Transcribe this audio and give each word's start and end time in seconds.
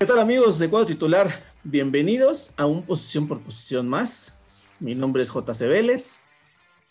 ¿Qué 0.00 0.06
tal 0.06 0.18
amigos 0.18 0.58
de 0.58 0.70
cuadro 0.70 0.86
titular? 0.86 1.28
Bienvenidos 1.62 2.54
a 2.56 2.64
un 2.64 2.84
posición 2.84 3.28
por 3.28 3.42
posición 3.42 3.86
más. 3.86 4.34
Mi 4.78 4.94
nombre 4.94 5.22
es 5.22 5.30
JC 5.30 5.68
Vélez 5.68 6.22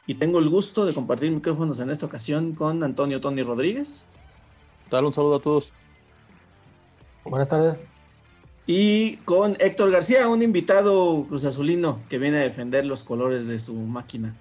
y 0.05 0.13
tengo 0.13 0.37
el 0.37 0.47
gusto 0.47 0.85
de 0.85 0.93
compartir 0.93 1.31
micrófonos 1.31 1.79
en 1.79 1.89
esta 1.89 2.05
ocasión 2.05 2.53
con 2.53 2.83
Antonio 2.83 3.19
Tony 3.19 3.41
Rodríguez. 3.41 4.05
¿Qué 4.83 4.91
tal? 4.91 5.05
Un 5.05 5.13
saludo 5.13 5.37
a 5.37 5.41
todos. 5.41 5.71
Buenas 7.25 7.49
tardes. 7.49 7.79
Y 8.67 9.15
con 9.25 9.57
Héctor 9.59 9.89
García, 9.89 10.27
un 10.27 10.43
invitado 10.43 11.25
cruzazulino 11.27 11.97
que 12.09 12.19
viene 12.19 12.37
a 12.37 12.41
defender 12.41 12.85
los 12.85 13.01
colores 13.01 13.47
de 13.47 13.57
su 13.57 13.73
máquina. 13.73 14.35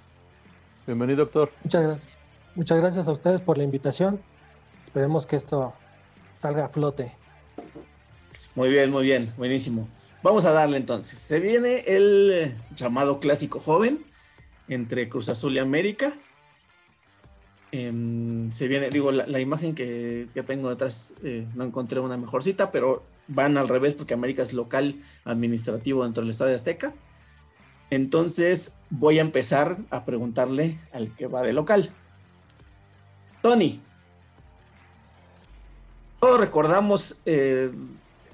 Bienvenido, 0.87 1.23
Héctor. 1.23 1.51
Muchas 1.65 1.85
gracias. 1.85 2.19
Muchas 2.55 2.81
gracias 2.81 3.09
a 3.09 3.13
ustedes 3.13 3.41
por 3.41 3.57
la 3.57 3.65
invitación. 3.65 4.21
Esperemos 4.85 5.25
que 5.25 5.37
esto 5.37 5.73
salga 6.37 6.67
a 6.67 6.69
flote. 6.69 7.17
Muy 8.59 8.73
bien, 8.73 8.91
muy 8.91 9.05
bien, 9.05 9.33
buenísimo. 9.37 9.89
Vamos 10.21 10.45
a 10.45 10.51
darle 10.51 10.79
entonces. 10.79 11.21
Se 11.21 11.39
viene 11.39 11.85
el 11.87 12.31
eh, 12.33 12.57
llamado 12.75 13.21
clásico 13.21 13.61
joven 13.61 14.05
entre 14.67 15.09
Cruz 15.09 15.29
Azul 15.29 15.55
y 15.55 15.61
América. 15.61 16.13
Em, 17.71 18.51
se 18.51 18.67
viene, 18.67 18.91
digo, 18.91 19.13
la, 19.13 19.39
imagen 19.39 19.77
que, 19.77 20.27
tengo 20.45 20.71
detrás, 20.71 21.15
eh, 21.23 21.47
no 21.55 21.63
encontré 21.63 22.01
una 22.01 22.17
mejor 22.17 22.43
cita, 22.43 22.73
pero 22.73 23.05
van 23.29 23.57
al 23.59 23.69
revés 23.69 23.95
porque 23.95 24.15
América 24.15 24.43
es 24.43 24.53
local 24.53 24.97
administrativo 25.25 26.03
dentro 26.03 26.25
del 26.25 26.31
Estadio 26.33 26.57
Azteca. 26.57 26.93
Entonces 27.91 28.75
voy 28.91 29.19
a 29.19 29.21
empezar 29.21 29.77
a 29.91 30.05
preguntarle 30.05 30.79
al 30.93 31.15
que 31.15 31.29
va 31.29 31.43
de 31.43 31.53
local. 31.53 31.91
Tony, 33.41 33.81
todos 36.19 36.41
recordamos 36.41 37.21
eh, 37.25 37.71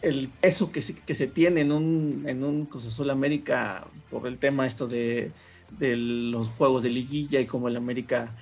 el 0.04 0.28
peso 0.28 0.70
que 0.70 0.82
se, 0.82 0.94
que 0.94 1.14
se 1.14 1.26
tiene 1.26 1.62
en 1.62 1.72
un, 1.72 2.24
en 2.26 2.44
un 2.44 2.66
Cruz 2.66 2.86
Azul 2.86 3.10
América 3.10 3.86
por 4.10 4.26
el 4.26 4.38
tema 4.38 4.66
esto 4.66 4.86
de, 4.86 5.32
los 5.78 6.48
juegos 6.48 6.82
de 6.84 6.90
liguilla 6.90 7.40
y 7.40 7.46
cómo 7.46 7.68
el 7.68 7.76
América 7.76 8.34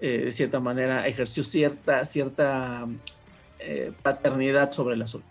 eh, 0.00 0.22
de 0.24 0.32
cierta 0.32 0.60
manera 0.60 1.06
ejerció 1.06 1.44
cierta, 1.44 2.04
cierta 2.04 2.88
eh, 3.58 3.92
paternidad 4.02 4.72
sobre 4.72 4.94
el 4.96 5.02
azul. 5.02 5.22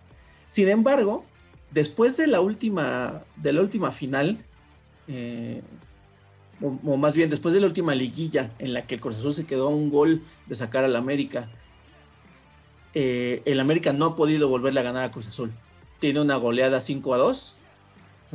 Sin 0.48 0.70
embargo, 0.70 1.26
después 1.72 2.16
de 2.18 2.28
la 2.28 2.40
última, 2.40 3.24
de 3.36 3.54
la 3.54 3.62
última 3.62 3.92
final, 3.92 4.46
o, 6.62 6.98
más 6.98 7.16
bien 7.16 7.30
después 7.30 7.54
de 7.54 7.62
la 7.62 7.68
última 7.68 7.96
liguilla 7.96 8.52
en 8.60 8.74
la 8.74 8.84
que 8.84 8.96
el 8.96 9.02
Cruz 9.02 9.18
Azul 9.18 9.34
se 9.34 9.46
quedó 9.46 9.68
a 9.68 9.72
un 9.72 9.90
gol 9.90 10.22
de 10.46 10.56
sacar 10.56 10.84
al 10.84 10.96
América, 10.96 11.50
eh, 12.94 13.42
el 13.46 13.60
América 13.60 13.94
no 13.94 14.06
ha 14.06 14.16
podido 14.16 14.50
volverle 14.50 14.80
a 14.80 14.84
ganar 14.84 15.04
a 15.04 15.12
Cruz 15.12 15.28
Azul. 15.28 15.52
Tiene 16.00 16.22
una 16.22 16.38
goleada 16.38 16.80
5 16.80 17.14
a 17.14 17.18
2, 17.18 17.56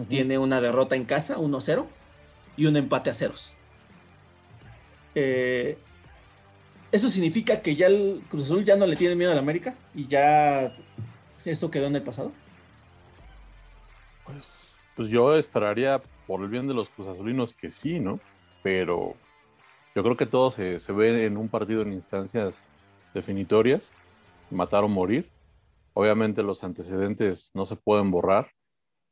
tiene 0.09 0.39
una 0.39 0.61
derrota 0.61 0.97
en 0.97 1.05
casa 1.05 1.39
1 1.39 1.57
a 1.57 1.61
0 1.61 1.87
y 2.57 2.67
un 2.67 2.77
empate 2.77 3.11
a 3.11 3.15
ceros. 3.15 3.53
Eh, 5.15 5.79
eso 6.93 7.09
significa 7.09 7.61
que 7.61 7.75
ya 7.75 7.87
el 7.87 8.23
Cruz 8.29 8.45
Azul 8.45 8.65
ya 8.65 8.77
no 8.77 8.87
le 8.87 8.97
tiene 8.97 9.17
miedo 9.17 9.33
al 9.33 9.39
América 9.39 9.75
y 9.95 10.07
ya 10.07 10.73
esto 11.45 11.71
quedó 11.71 11.87
en 11.87 11.97
el 11.97 12.03
pasado. 12.03 12.33
Pues, 14.25 14.77
pues 14.97 15.09
yo 15.09 15.37
esperaría 15.37 16.01
por 16.27 16.41
el 16.41 16.49
bien 16.49 16.69
de 16.69 16.75
los 16.75 16.89
Cruz 16.89 17.09
Azulinos 17.09 17.53
que 17.53 17.71
sí, 17.71 17.99
¿no? 17.99 18.19
Pero 18.63 19.15
yo 19.95 20.03
creo 20.03 20.17
que 20.17 20.27
todo 20.27 20.51
se, 20.51 20.79
ve 20.93 21.27
en 21.27 21.37
un 21.37 21.49
partido 21.49 21.83
en 21.83 21.93
instancias 21.93 22.67
definitorias, 23.13 23.93
matar 24.51 24.85
o 24.85 24.89
morir. 24.89 25.29
Obviamente 25.95 26.43
los 26.43 26.63
antecedentes 26.65 27.51
no 27.55 27.65
se 27.65 27.77
pueden 27.77 28.11
borrar 28.11 28.51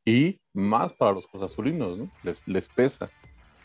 y 0.05 0.39
más 0.53 0.93
para 0.93 1.13
los 1.13 1.27
Cruz 1.27 1.43
Azulinos, 1.43 1.97
¿no? 1.97 2.11
Les, 2.23 2.67
pesa, 2.67 3.09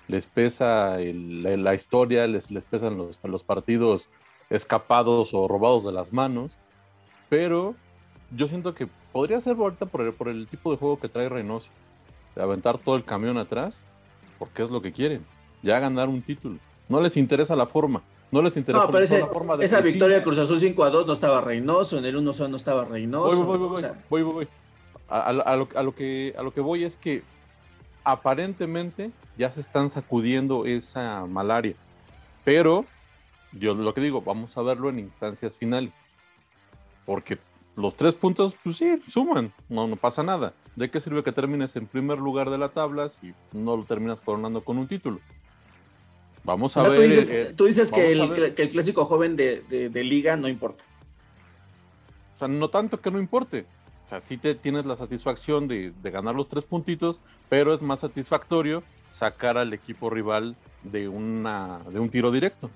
les 0.06 0.26
pesa 0.26 0.98
la, 0.98 1.74
historia, 1.74 2.26
les, 2.26 2.50
les 2.50 2.64
pesan 2.64 2.96
los, 2.96 3.18
los 3.24 3.42
partidos 3.42 4.08
escapados 4.50 5.34
o 5.34 5.48
robados 5.48 5.84
de 5.84 5.92
las 5.92 6.12
manos, 6.12 6.52
pero 7.28 7.74
yo 8.30 8.46
siento 8.46 8.74
que 8.74 8.88
podría 9.12 9.40
ser 9.40 9.56
ahorita 9.56 9.86
por 9.86 10.02
el, 10.02 10.12
por 10.12 10.28
el 10.28 10.46
tipo 10.46 10.70
de 10.70 10.78
juego 10.78 10.98
que 10.98 11.08
trae 11.08 11.28
Reynoso 11.28 11.68
de 12.34 12.42
aventar 12.42 12.78
todo 12.78 12.96
el 12.96 13.04
camión 13.04 13.36
atrás, 13.36 13.82
porque 14.38 14.62
es 14.62 14.70
lo 14.70 14.80
que 14.80 14.92
quieren, 14.92 15.24
ya 15.62 15.80
ganar 15.80 16.08
un 16.08 16.22
título. 16.22 16.58
No 16.88 17.00
les 17.00 17.16
interesa 17.16 17.54
la 17.54 17.66
forma, 17.66 18.02
no 18.30 18.40
les 18.40 18.56
interesa 18.56 18.86
la 18.86 19.26
forma 19.26 19.56
de 19.56 19.64
esa 19.64 19.80
victoria 19.80 20.16
de 20.16 20.22
Cruz 20.22 20.38
Azul 20.38 20.58
5 20.58 20.84
a 20.84 20.90
2 20.90 21.06
no 21.06 21.12
estaba 21.12 21.40
Reynoso, 21.40 21.98
en 21.98 22.04
el 22.04 22.16
1 22.16 22.32
0 22.32 22.48
no 22.48 22.56
estaba 22.56 22.84
Reynoso. 22.84 23.44
Voy, 23.44 23.58
voy, 23.58 23.68
voy, 23.68 24.22
voy, 24.22 24.22
voy, 24.22 24.48
A, 25.08 25.32
lo, 25.32 25.46
a, 25.46 25.82
lo, 25.82 25.94
que, 25.94 26.34
a 26.38 26.42
lo 26.42 26.52
que 26.52 26.60
voy 26.60 26.84
es 26.84 26.96
que 26.96 27.22
aparentemente 28.04 29.10
ya 29.36 29.50
se 29.50 29.60
están 29.60 29.90
sacudiendo 29.90 30.64
esa 30.64 31.26
malaria, 31.26 31.74
pero 32.44 32.86
yo 33.52 33.74
lo 33.74 33.94
que 33.94 34.00
digo, 34.00 34.20
vamos 34.22 34.56
a 34.56 34.62
verlo 34.62 34.88
en 34.88 34.98
instancias 34.98 35.56
finales, 35.56 35.92
porque 37.04 37.38
los 37.76 37.94
tres 37.94 38.14
puntos, 38.14 38.56
pues 38.64 38.76
sí, 38.76 39.00
suman, 39.08 39.52
no, 39.68 39.86
no 39.86 39.96
pasa 39.96 40.22
nada. 40.22 40.52
¿De 40.74 40.90
qué 40.90 41.00
sirve 41.00 41.22
que 41.22 41.32
termines 41.32 41.76
en 41.76 41.86
primer 41.86 42.18
lugar 42.18 42.50
de 42.50 42.58
la 42.58 42.70
tabla 42.70 43.08
si 43.08 43.32
no 43.52 43.76
lo 43.76 43.84
terminas 43.84 44.20
coronando 44.20 44.62
con 44.62 44.78
un 44.78 44.88
título? 44.88 45.20
Vamos 46.48 46.74
a 46.78 46.88
ver. 46.88 46.94
Tú 46.94 47.02
dices, 47.02 47.30
eh, 47.30 47.52
tú 47.54 47.66
dices 47.66 47.92
que, 47.92 48.12
el, 48.12 48.68
clásico 48.70 49.04
joven 49.04 49.36
de, 49.36 49.90
liga 50.02 50.34
no 50.36 50.48
importa. 50.48 50.82
O 52.36 52.38
sea, 52.38 52.48
no 52.48 52.70
tanto 52.70 53.00
que 53.00 53.10
no 53.10 53.18
importe. 53.18 53.66
O 54.06 54.08
sea, 54.08 54.22
sí 54.22 54.38
te 54.38 54.54
tienes 54.54 54.86
la 54.86 54.96
satisfacción 54.96 55.68
de, 55.68 55.92
ganar 56.04 56.34
los 56.34 56.48
tres 56.48 56.64
puntitos, 56.64 57.18
pero 57.50 57.74
es 57.74 57.82
más 57.82 58.00
satisfactorio 58.00 58.82
sacar 59.12 59.58
al 59.58 59.74
equipo 59.74 60.08
rival 60.08 60.56
de, 60.84 61.08
una, 61.08 61.80
de 61.90 62.00
un 62.00 62.08
tiro 62.08 62.32
directo. 62.32 62.70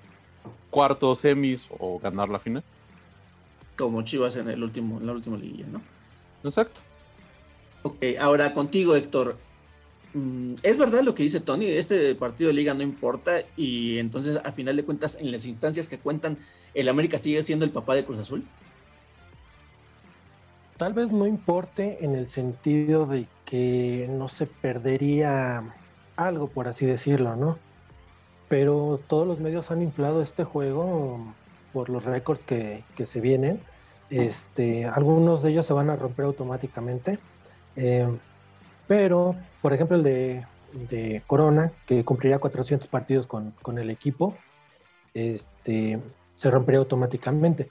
Cuartos, 0.69 1.21
semis 1.21 1.67
o 1.79 1.99
ganar 1.99 2.29
la 2.29 2.39
final 2.39 2.63
como 3.75 4.03
Chivas 4.03 4.37
en 4.37 4.51
el 4.51 4.63
último, 4.63 5.01
en 5.01 5.07
la 5.07 5.13
última 5.13 5.39
liguilla, 5.39 5.65
¿no? 5.73 5.81
Exacto. 6.45 6.81
Ok, 7.83 7.97
ahora 8.21 8.53
contigo, 8.53 8.95
Héctor. 8.95 9.37
Mm, 10.15 10.55
¿Es 10.63 10.77
verdad 10.77 11.03
lo 11.03 11.15
que 11.15 11.23
dice 11.23 11.41
Tony? 11.41 11.67
Este 11.67 12.15
partido 12.15 12.49
de 12.49 12.55
liga 12.55 12.75
no 12.75 12.83
importa 12.83 13.43
y 13.57 13.99
entonces 13.99 14.39
a 14.45 14.53
final 14.53 14.77
de 14.77 14.85
cuentas 14.85 15.17
en 15.19 15.33
las 15.33 15.47
instancias 15.47 15.89
que 15.89 15.99
cuentan 15.99 16.39
el 16.75 16.89
América 16.89 17.19
sigue 17.19 17.43
siendo 17.43 17.65
el 17.65 17.71
papá 17.71 17.95
de 17.95 18.05
Cruz 18.05 18.19
Azul. 18.19 18.45
Tal 20.77 20.95
vez 20.95 21.13
no 21.13 21.27
importe 21.27 22.05
en 22.05 22.15
el 22.15 22.27
sentido 22.29 23.07
de 23.07 23.27
que 23.45 24.09
no 24.11 24.29
se 24.29 24.47
perdería 24.47 25.75
algo, 26.17 26.49
por 26.49 26.69
así 26.69 26.87
decirlo, 26.87 27.37
¿no? 27.37 27.59
Pero 28.49 29.01
todos 29.07 29.27
los 29.27 29.39
medios 29.39 29.71
han 29.71 29.81
inflado 29.81 30.23
este 30.23 30.45
juego 30.45 31.35
por 31.73 31.89
los 31.89 32.05
récords 32.05 32.45
que, 32.45 32.83
se 33.05 33.21
vienen. 33.21 33.61
Este, 34.11 34.85
algunos 34.85 35.43
de 35.43 35.51
ellos 35.51 35.65
se 35.65 35.73
van 35.73 35.89
a 35.89 35.97
romper 35.97 36.27
automáticamente. 36.27 37.19
Eh, 37.77 38.09
pero, 38.93 39.35
por 39.63 39.73
ejemplo, 39.73 39.97
el 39.97 40.03
de, 40.03 41.23
Corona, 41.27 41.73
que 41.87 42.05
cumpliría 42.05 42.39
400 42.39 42.89
partidos 42.89 43.27
con, 43.27 43.79
el 43.79 43.89
equipo, 43.89 44.37
este, 45.15 45.99
se 46.37 46.51
rompería 46.51 46.81
automáticamente. 46.81 47.71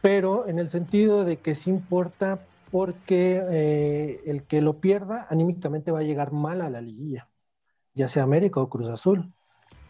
Pero 0.00 0.48
en 0.48 0.58
el 0.58 0.70
sentido 0.70 1.24
de 1.24 1.36
que 1.36 1.54
sí 1.54 1.68
importa 1.68 2.46
porque 2.70 3.42
eh, 3.50 4.20
el 4.24 4.44
que 4.44 4.62
lo 4.62 4.80
pierda 4.80 5.26
anímicamente 5.28 5.90
va 5.90 5.98
a 5.98 6.04
llegar 6.04 6.32
mal 6.32 6.62
a 6.62 6.70
la 6.70 6.80
liguilla, 6.80 7.28
ya 7.92 8.08
sea 8.08 8.22
América 8.22 8.58
o 8.60 8.70
Cruz 8.70 8.88
Azul 8.88 9.30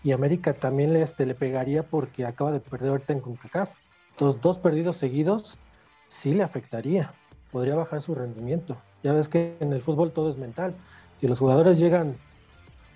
y 0.03 0.11
América 0.11 0.55
también 0.55 0.93
le, 0.93 1.03
este, 1.03 1.25
le 1.25 1.37
pegaría 1.37 1.85
porque 1.85 2.27
acaba 2.27 2.51
de 2.51 2.59
perder 2.59 2.91
ahorita 2.91 3.13
en 3.13 3.21
CONCACAF. 3.21 3.71
Entonces, 4.11 4.43
dos 4.43 4.59
perdidos 4.59 4.97
seguidos 4.97 5.57
sí 6.09 6.35
le 6.35 6.43
afectaría, 6.43 7.15
podría 7.53 7.77
bajar 7.77 8.03
su 8.03 8.17
rendimiento. 8.17 8.77
Ya 9.03 9.13
ves 9.13 9.29
que 9.29 9.57
en 9.61 9.73
el 9.73 9.83
fútbol 9.83 10.13
todo 10.13 10.31
es 10.31 10.37
mental. 10.37 10.75
Si 11.21 11.29
los 11.29 11.39
jugadores 11.39 11.79
llegan 11.79 12.17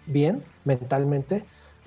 bien 0.06 0.42
mentalmente, 0.64 1.44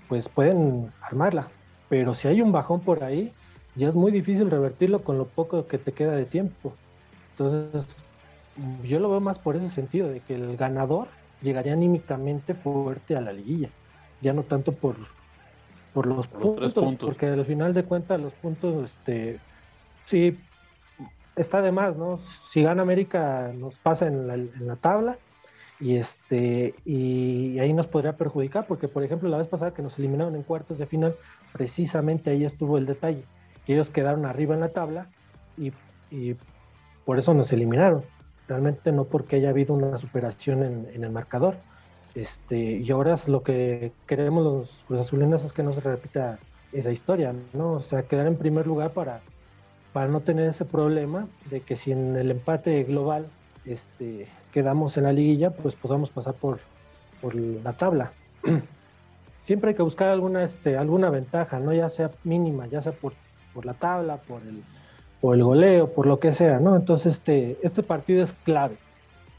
pues 0.08 0.30
pueden 0.30 0.92
armarla. 1.02 1.48
Pero 1.90 2.14
si 2.14 2.28
hay 2.28 2.42
un 2.42 2.52
bajón 2.52 2.82
por 2.82 3.04
ahí, 3.04 3.34
ya 3.76 3.90
es 3.90 3.96
muy 3.96 4.12
difícil 4.12 4.50
revertirlo 4.50 5.04
con 5.04 5.18
lo 5.18 5.26
poco 5.26 5.68
que 5.68 5.78
te 5.78 5.92
queda 5.92 6.14
de 6.14 6.26
tiempo. 6.26 6.74
Entonces, 7.32 7.98
yo 8.84 9.00
lo 9.00 9.10
veo 9.10 9.20
más 9.20 9.40
por 9.40 9.56
ese 9.56 9.70
sentido, 9.70 10.08
de 10.08 10.22
que 10.22 10.36
el 10.36 10.56
ganador 10.56 11.08
llegaría 11.42 11.74
anímicamente 11.74 12.56
fuerte 12.56 13.16
a 13.16 13.22
la 13.22 13.34
liguilla 13.34 13.70
ya 14.22 14.34
no 14.34 14.44
tanto 14.44 14.72
por, 14.72 14.96
por 15.94 16.08
los, 16.08 16.28
puntos, 16.28 16.74
porque 17.00 17.28
al 17.28 17.46
final 17.46 17.74
de 17.74 17.84
cuentas 17.84 18.20
los 18.20 18.34
puntos, 18.34 18.84
este, 18.84 19.40
sí, 20.04 20.38
está 21.36 21.62
de 21.62 21.72
más, 21.72 21.98
¿no? 21.98 22.20
Si 22.50 22.64
gana 22.64 22.82
América 22.82 23.52
nos 23.56 23.78
pasa 23.80 24.08
en 24.08 24.28
la, 24.28 24.36
en 24.36 24.68
la 24.68 24.76
tabla 24.76 25.18
y 25.80 25.98
este 25.98 26.74
y 26.86 27.60
ahí 27.60 27.74
nos 27.74 27.88
podría 27.88 28.16
perjudicar 28.16 28.66
porque 28.66 28.88
por 28.88 29.04
ejemplo 29.04 29.28
la 29.28 29.38
vez 29.38 29.48
pasada 29.50 29.74
que 29.74 29.82
nos 29.82 30.00
eliminaron 30.00 30.34
en 30.36 30.44
cuartos 30.44 30.78
de 30.78 30.86
final 30.86 31.18
precisamente 31.52 32.30
ahí 32.30 32.46
estuvo 32.46 32.78
el 32.78 32.86
detalle 32.86 33.26
que 33.66 33.74
ellos 33.74 33.90
quedaron 33.90 34.26
arriba 34.26 34.54
en 34.54 34.62
la 34.62 34.70
tabla 34.70 35.10
y, 35.58 35.74
y 36.12 36.38
por 37.04 37.20
eso 37.20 37.34
nos 37.34 37.52
eliminaron 37.52 38.06
realmente 38.48 38.92
no 38.92 39.06
porque 39.06 39.38
haya 39.38 39.50
habido 39.50 39.74
una 39.74 39.98
superación 39.98 40.64
en, 40.64 41.04
el 41.04 41.10
marcador. 41.12 41.58
Este, 42.14 42.58
y 42.58 42.90
ahora 42.92 43.14
es 43.14 43.28
lo 43.28 43.44
que 43.44 43.92
queremos 44.08 44.44
los 44.44 44.84
Cruz 44.88 45.02
Azulinos 45.02 45.44
es 45.44 45.52
que 45.52 45.64
no 45.64 45.74
se 45.74 45.82
repita 45.82 46.40
esa 46.72 46.92
historia, 46.92 47.34
¿no? 47.54 47.74
O 47.74 47.82
sea, 47.82 48.04
quedar 48.04 48.28
en 48.28 48.38
primer 48.38 48.68
lugar 48.68 48.92
para, 48.92 49.22
para 49.96 50.10
no 50.10 50.20
tener 50.20 50.50
ese 50.50 50.66
problema 50.66 51.26
de 51.50 51.62
que 51.62 51.78
si 51.78 51.94
en 51.94 52.18
el 52.18 52.30
empate 52.30 52.84
global 52.84 53.28
este, 53.64 54.28
quedamos 54.52 54.98
en 54.98 55.04
la 55.04 55.14
liguilla, 55.14 55.52
pues 55.52 55.76
podamos 55.76 56.10
pasar 56.10 56.34
por, 56.34 56.60
la 57.24 57.72
tabla. 57.72 58.12
Siempre 59.46 59.70
hay 59.70 59.76
que 59.78 59.84
buscar 59.84 60.10
alguna, 60.10 60.44
este, 60.44 60.76
alguna 60.76 61.10
ventaja, 61.10 61.62
¿no? 61.62 61.72
Ya 61.72 61.90
sea 61.90 62.12
mínima, 62.26 62.68
ya 62.68 62.82
sea 62.82 62.92
por, 62.92 63.14
la 63.64 63.74
tabla, 63.74 64.18
por 64.18 64.42
el, 64.42 64.66
por 65.22 65.36
el 65.36 65.46
goleo, 65.46 65.90
por 65.94 66.08
lo 66.08 66.20
que 66.20 66.34
sea, 66.34 66.60
¿no? 66.60 66.76
Entonces 66.76 67.14
este, 67.14 67.58
este 67.64 67.82
partido 67.82 68.22
es 68.22 68.34
clave. 68.34 68.76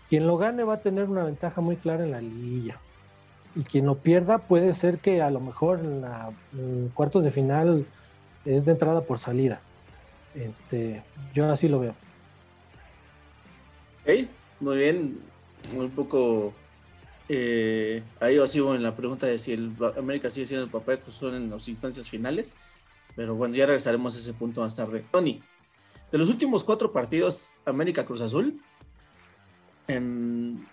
Quien 0.08 0.26
lo 0.26 0.38
gane 0.38 0.64
va 0.64 0.76
a 0.76 0.80
tener 0.80 1.04
una 1.04 1.24
ventaja 1.24 1.60
muy 1.60 1.76
clara 1.76 2.02
en 2.02 2.12
la 2.12 2.22
liguilla. 2.22 2.80
Y 3.54 3.62
quien 3.62 3.84
lo 3.84 3.96
pierda 3.96 4.38
puede 4.38 4.72
ser 4.72 5.00
que 5.00 5.20
a 5.20 5.30
lo 5.30 5.40
mejor 5.40 5.80
en, 5.80 6.00
la, 6.00 6.30
cuartos 6.94 7.24
de 7.24 7.30
final 7.30 7.84
es 8.46 8.64
de 8.64 8.72
entrada 8.72 9.02
por 9.02 9.18
salida. 9.18 9.60
Este, 10.36 11.02
yo 11.34 11.50
así 11.50 11.66
lo 11.68 11.80
veo. 11.80 11.94
Ok, 14.02 14.28
muy 14.60 14.76
bien. 14.76 15.18
Un 15.74 15.90
poco 15.90 16.52
eh, 17.28 18.02
ahí 18.20 18.38
os 18.38 18.54
en 18.54 18.82
la 18.82 18.94
pregunta 18.94 19.26
de 19.26 19.38
si 19.38 19.52
el 19.52 19.72
América 19.98 20.30
sigue 20.30 20.46
siendo 20.46 20.64
el 20.64 20.70
papel 20.70 21.00
que 21.00 21.10
son 21.10 21.34
en 21.34 21.50
las 21.50 21.66
instancias 21.68 22.08
finales. 22.08 22.52
Pero 23.16 23.34
bueno, 23.34 23.54
ya 23.54 23.66
regresaremos 23.66 24.14
a 24.14 24.18
ese 24.18 24.34
punto 24.34 24.60
más 24.60 24.76
tarde. 24.76 25.04
Tony, 25.10 25.42
de 26.12 26.18
los 26.18 26.28
últimos 26.28 26.62
cuatro 26.62 26.92
partidos, 26.92 27.50
América 27.64 28.04
Cruz 28.04 28.20
Azul, 28.20 28.60
en, 29.88 30.66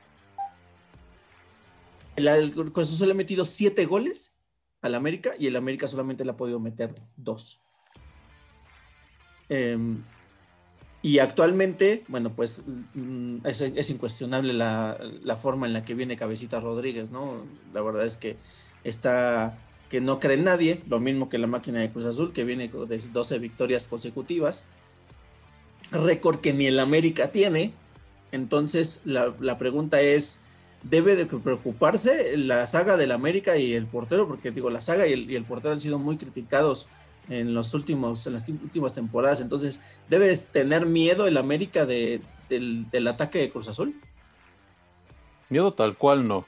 el, 2.18 2.54
Cruz 2.54 2.92
Azul 2.92 3.12
ha 3.12 3.14
metido 3.14 3.46
siete 3.46 3.86
goles 3.86 4.38
al 4.82 4.96
América 4.96 5.34
y 5.40 5.48
el 5.48 5.56
América 5.56 5.88
solamente 5.88 6.26
le 6.26 6.32
ha 6.32 6.38
podido 6.38 6.60
meter 6.60 6.94
dos. 7.16 7.63
Em, 9.54 10.02
y 11.04 11.20
actualmente, 11.20 12.04
bueno, 12.08 12.32
pues 12.34 12.64
mm, 12.96 13.46
es, 13.46 13.90
incuestionable 13.92 14.52
la, 14.54 15.38
forma 15.40 15.68
en 15.68 15.74
la 15.74 15.86
que 15.86 15.94
viene 15.94 16.18
Cabecita 16.18 16.60
Rodríguez, 16.60 17.12
¿no? 17.12 17.44
La 17.72 17.82
verdad 17.82 18.06
es 18.06 18.18
que 18.18 18.36
está 18.84 19.56
que 19.90 20.02
no 20.02 20.20
cree 20.20 20.38
nadie, 20.38 20.82
lo 20.90 21.00
mismo 21.00 21.30
que 21.30 21.38
la 21.38 21.46
máquina 21.46 21.82
de 21.82 21.90
Cruz 21.90 22.06
Azul, 22.06 22.34
que 22.34 22.44
viene 22.44 22.68
de 22.68 22.98
12 22.98 23.38
victorias 23.38 23.88
consecutivas, 23.88 24.66
récord 25.92 26.40
que 26.40 26.52
ni 26.52 26.66
el 26.66 26.80
América 26.80 27.30
tiene. 27.30 27.74
Entonces, 28.32 29.04
la, 29.06 29.58
pregunta 29.60 30.02
es, 30.02 30.40
¿debe 30.82 31.16
de 31.16 31.28
preocuparse 31.28 32.38
la 32.38 32.66
saga 32.66 32.98
del 32.98 33.12
América 33.12 33.58
y 33.58 33.74
el 33.74 33.86
portero? 33.86 34.28
Porque 34.28 34.50
digo, 34.50 34.72
la 34.72 34.82
saga 34.82 35.06
y 35.06 35.36
el 35.36 35.44
portero 35.44 35.74
han 35.74 35.80
sido 35.80 36.00
muy 36.00 36.18
criticados 36.18 36.88
en 37.30 37.54
los 37.54 37.74
últimos, 37.74 38.26
en 38.28 38.34
las 38.34 38.48
últimas 38.50 38.94
temporadas. 38.94 39.42
Entonces, 39.42 39.82
¿debes 40.10 40.46
tener 40.46 40.86
miedo 40.86 41.28
el 41.28 41.38
América 41.38 41.86
de, 41.86 42.22
del, 42.50 43.08
ataque 43.08 43.40
de 43.40 43.50
Cruz 43.50 43.68
Azul? 43.68 43.96
Miedo 45.50 45.74
tal 45.74 45.98
cual 45.98 46.28
no. 46.28 46.46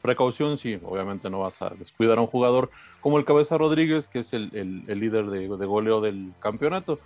Precaución 0.00 0.56
sí, 0.56 0.78
obviamente 0.82 1.30
no 1.30 1.40
vas 1.40 1.62
a 1.62 1.70
descuidar 1.70 2.18
a 2.18 2.22
un 2.22 2.26
jugador 2.26 2.70
como 3.00 3.18
el 3.18 3.24
Cabeza 3.24 3.56
Rodríguez, 3.56 4.08
que 4.08 4.20
es 4.20 4.32
el, 4.32 4.50
líder 4.86 5.26
de, 5.26 5.48
de, 5.48 5.66
goleo 5.66 6.00
del 6.00 6.32
campeonato. 6.40 6.98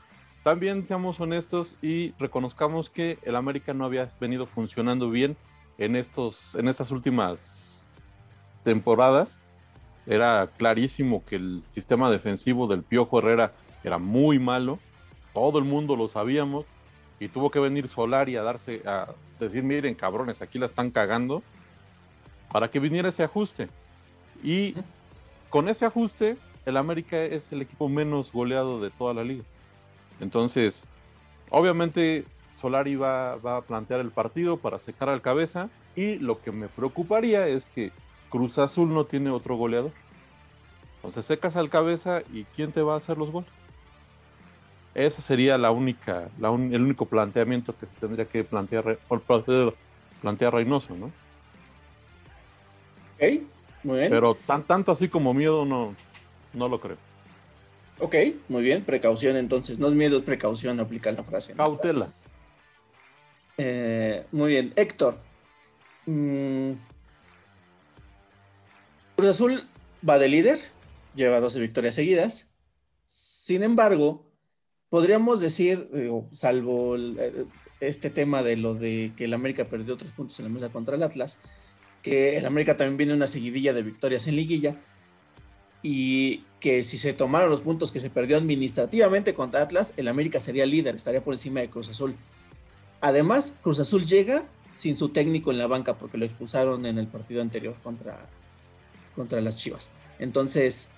También 0.43 0.87
seamos 0.87 1.21
honestos 1.21 1.77
y 1.83 2.13
reconozcamos 2.19 2.89
que 2.89 3.19
el 3.23 3.37
América 3.37 3.75
no 3.75 3.85
había 3.85 4.09
venido 4.21 4.47
funcionando 4.47 5.11
bien 5.11 5.37
en, 5.77 5.97
estos, 5.97 6.55
en 6.55 6.69
estas 6.69 6.91
últimas 6.91 7.89
temporadas 8.63 9.41
era 10.07 10.49
clarísimo 10.57 11.25
que 11.25 11.37
el 11.37 11.63
sistema 11.67 12.11
defensivo 12.11 12.67
del 12.67 12.83
Piojo 12.83 13.19
Herrera 13.19 13.53
era 13.83 13.99
muy 13.99 14.39
malo, 14.39 14.79
todo 15.33 15.59
el 15.59 15.65
mundo 15.65 15.97
lo 15.97 16.09
sabíamos, 16.09 16.65
y 17.19 17.29
tuvo 17.29 17.51
que 17.51 17.59
venir 17.59 17.89
Solari 17.89 18.37
a 18.37 18.43
darse, 18.43 18.83
a 18.87 19.09
decir, 19.41 19.63
miren 19.63 19.95
cabrones, 19.95 20.43
aquí 20.43 20.59
la 20.59 20.67
están 20.67 20.91
cagando, 20.91 21.43
para 22.53 22.71
que 22.71 22.79
viniera 22.79 23.09
ese 23.09 23.23
ajuste. 23.23 23.69
Y 24.43 24.75
con 25.51 25.69
ese 25.69 25.87
ajuste, 25.87 26.37
el 26.67 26.77
América 26.77 27.23
es 27.23 27.53
el 27.53 27.63
equipo 27.63 27.89
menos 27.89 28.33
goleado 28.33 28.81
de 28.81 28.91
toda 28.91 29.15
la 29.15 29.25
liga. 29.25 29.45
Entonces, 30.21 30.85
obviamente 31.51 32.25
Solari 32.61 32.97
va, 32.97 33.37
va 33.37 33.59
a 33.59 33.63
plantear 33.63 34.01
el 34.01 34.11
partido 34.11 34.57
para 34.57 34.79
secar 34.79 35.09
al 35.09 35.23
cabeza, 35.23 35.69
y 35.95 36.17
lo 36.17 36.41
que 36.41 36.53
me 36.53 36.69
preocuparía 36.69 37.49
es 37.49 37.67
que 37.67 37.91
Cruz 38.31 38.59
Azul 38.59 38.93
no 38.93 39.05
tiene 39.05 39.31
otro 39.31 39.57
goleador. 39.57 39.93
Entonces 40.97 41.27
secas 41.27 41.57
al 41.57 41.71
cabeza 41.71 42.23
y 42.33 42.45
¿quién 42.57 42.73
te 42.73 42.83
va 42.83 42.95
a 42.95 42.99
hacer 42.99 43.17
los 43.19 43.31
goles? 43.31 43.51
Ese 44.95 45.21
sería 45.21 45.59
la 45.59 45.71
única, 45.71 46.31
el 46.39 46.83
único 46.83 47.05
planteamiento 47.05 47.77
que 47.79 47.87
se 47.87 47.95
tendría 48.01 48.25
que 48.25 48.45
plantear, 48.45 48.99
plantear 50.23 50.55
Reynoso, 50.55 50.97
¿no? 50.97 51.07
Ok, 53.17 53.43
muy 53.83 53.99
bien. 53.99 54.11
Pero 54.11 54.35
tan, 54.35 54.63
tanto 54.63 54.93
así 54.93 55.09
como 55.09 55.35
miedo 55.35 55.65
no, 55.65 55.95
no 56.55 56.69
lo 56.69 56.81
creo. 56.81 56.97
Ok, 57.99 58.15
muy 58.49 58.63
bien, 58.63 58.85
precaución 58.85 59.37
entonces. 59.37 59.79
No 59.79 59.89
es 59.89 59.95
miedo, 59.95 60.19
es 60.19 60.25
precaución, 60.25 60.81
aplica 60.81 61.13
la 61.13 61.23
frase. 61.25 61.53
Cautela. 61.55 62.09
Eh, 63.59 64.25
muy 64.33 64.49
bien, 64.51 64.73
Héctor. 64.77 65.19
Mm, 66.07 66.73
Cruz 69.17 69.31
Azul 69.31 69.65
va 70.07 70.19
de 70.19 70.29
líder, 70.29 70.59
lleva 71.15 71.41
12 71.41 71.59
victorias 71.59 71.95
seguidas. 71.95 72.51
Sin 73.07 73.63
embargo, 73.63 74.27
podríamos 74.91 75.41
decir, 75.41 75.89
salvo 76.33 76.97
eh, 76.99 77.47
este 77.81 78.11
tema 78.11 78.43
de 78.43 78.57
lo 78.57 78.75
de 78.75 79.13
que 79.17 79.25
el 79.25 79.33
América 79.33 79.65
perdió 79.65 79.97
tres 79.97 80.13
puntos 80.13 80.39
en 80.39 80.45
la 80.45 80.51
mesa 80.51 80.69
contra 80.69 80.97
el 80.97 81.03
Atlas, 81.03 81.41
que 82.03 82.37
el 82.37 82.45
América 82.45 82.77
también 82.77 82.99
viene 82.99 83.15
una 83.15 83.27
seguidilla 83.27 83.73
de 83.73 83.83
victorias 83.83 84.27
en 84.27 84.37
liguilla 84.37 84.77
y 85.83 86.43
que 86.61 86.83
si 86.83 86.99
se 86.99 87.15
tomaron 87.15 87.49
los 87.49 87.63
puntos 87.63 87.93
que 87.93 88.01
se 88.01 88.11
perdió 88.11 88.37
administrativamente 88.37 89.33
contra 89.33 89.63
Atlas, 89.63 89.95
el 89.97 90.09
América 90.09 90.41
sería 90.41 90.67
líder, 90.67 90.95
estaría 90.95 91.25
por 91.25 91.33
encima 91.33 91.61
de 91.61 91.71
Cruz 91.71 91.89
Azul. 91.89 92.15
Además, 93.01 93.57
Cruz 93.63 93.81
Azul 93.81 94.05
llega 94.05 94.45
sin 94.73 94.99
su 94.99 95.09
técnico 95.09 95.53
en 95.53 95.59
la 95.59 95.67
banca 95.67 95.95
porque 95.95 96.19
lo 96.19 96.27
expulsaron 96.27 96.85
en 96.85 96.99
el 96.99 97.07
partido 97.07 97.41
anterior 97.41 97.75
contra, 97.83 98.19
contra 99.17 99.41
las 99.41 99.57
Chivas. 99.57 99.91
Entonces, 100.21 100.91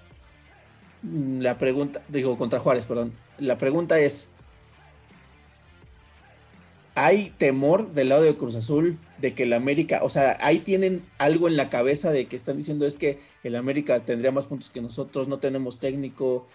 mm, 1.03 1.41
la 1.41 1.57
pregunta, 1.57 2.03
digo, 2.09 2.37
contra 2.37 2.59
Juárez, 2.59 2.87
perdón. 2.87 3.13
La 3.39 3.57
pregunta 3.57 3.99
es, 3.99 4.29
¿hay 6.95 7.33
temor 7.39 7.93
del 7.93 8.11
lado 8.11 8.23
de 8.23 8.37
Cruz 8.37 8.57
Azul 8.57 8.99
de 9.19 9.33
que 9.33 9.45
el 9.45 9.53
América, 9.53 10.01
o 10.03 10.09
sea, 10.09 10.37
ahí 10.41 10.59
tienen 10.59 11.05
algo 11.19 11.49
en 11.49 11.57
la 11.57 11.71
cabeza 11.71 12.11
de 12.11 12.27
que 12.27 12.37
están 12.37 12.57
diciendo 12.57 12.85
es 12.85 12.97
que 12.97 13.21
el 13.45 13.57
América 13.57 14.01
tendría 14.01 14.33
más 14.33 14.47
puntos 14.47 14.71
que 14.71 14.83
nosotros, 14.83 15.29
no 15.29 15.39
tenemos 15.39 15.79
técnico? 15.79 16.47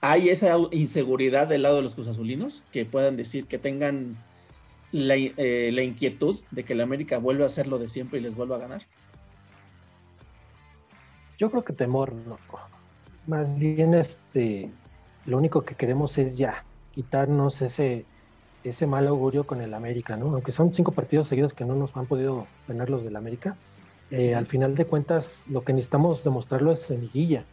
¿Hay 0.00 0.28
esa 0.28 0.56
inseguridad 0.72 1.46
del 1.46 1.62
lado 1.62 1.76
de 1.76 1.82
los 1.82 1.94
Cruz 1.94 2.08
Azulinos 2.08 2.62
que 2.72 2.84
puedan 2.84 3.16
decir 3.16 3.46
que 3.46 3.58
tengan 3.58 4.18
la, 4.92 5.14
eh, 5.16 5.70
la 5.72 5.82
inquietud 5.82 6.36
de 6.50 6.64
que 6.64 6.74
el 6.74 6.80
América 6.80 7.18
vuelva 7.18 7.44
a 7.44 7.46
hacer 7.46 7.66
lo 7.66 7.78
de 7.78 7.88
siempre 7.88 8.20
y 8.20 8.22
les 8.22 8.34
vuelva 8.34 8.56
a 8.56 8.60
ganar? 8.60 8.82
Yo 11.38 11.50
creo 11.50 11.64
que 11.64 11.72
temor, 11.72 12.12
no. 12.12 12.38
Más 13.26 13.58
bien, 13.58 13.94
este, 13.94 14.70
lo 15.26 15.38
único 15.38 15.62
que 15.62 15.74
queremos 15.74 16.18
es 16.18 16.36
ya 16.36 16.64
quitarnos 16.92 17.60
ese, 17.62 18.04
ese 18.62 18.86
mal 18.86 19.06
augurio 19.06 19.44
con 19.44 19.60
el 19.60 19.74
América, 19.74 20.16
¿no? 20.16 20.26
Aunque 20.26 20.52
son 20.52 20.72
cinco 20.72 20.92
partidos 20.92 21.28
seguidos 21.28 21.52
que 21.52 21.64
no 21.64 21.74
nos 21.74 21.96
han 21.96 22.06
podido 22.06 22.46
ganar 22.68 22.90
los 22.90 23.04
del 23.04 23.16
América, 23.16 23.56
eh, 24.10 24.34
al 24.34 24.46
final 24.46 24.74
de 24.74 24.84
cuentas 24.84 25.44
lo 25.48 25.64
que 25.64 25.72
necesitamos 25.72 26.22
demostrarlo 26.22 26.70
es 26.70 26.80
semillilla. 26.80 27.44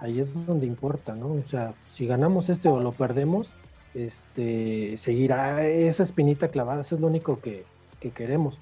Ahí 0.00 0.20
es 0.20 0.46
donde 0.46 0.66
importa, 0.66 1.14
¿no? 1.14 1.32
O 1.32 1.42
sea, 1.44 1.74
si 1.90 2.06
ganamos 2.06 2.50
este 2.50 2.68
o 2.68 2.78
lo 2.80 2.92
perdemos, 2.92 3.50
este, 3.94 4.98
seguirá 4.98 5.66
esa 5.66 6.02
espinita 6.02 6.48
clavada, 6.48 6.82
eso 6.82 6.94
es 6.94 7.00
lo 7.00 7.06
único 7.06 7.40
que, 7.40 7.64
que 8.00 8.10
queremos. 8.10 8.58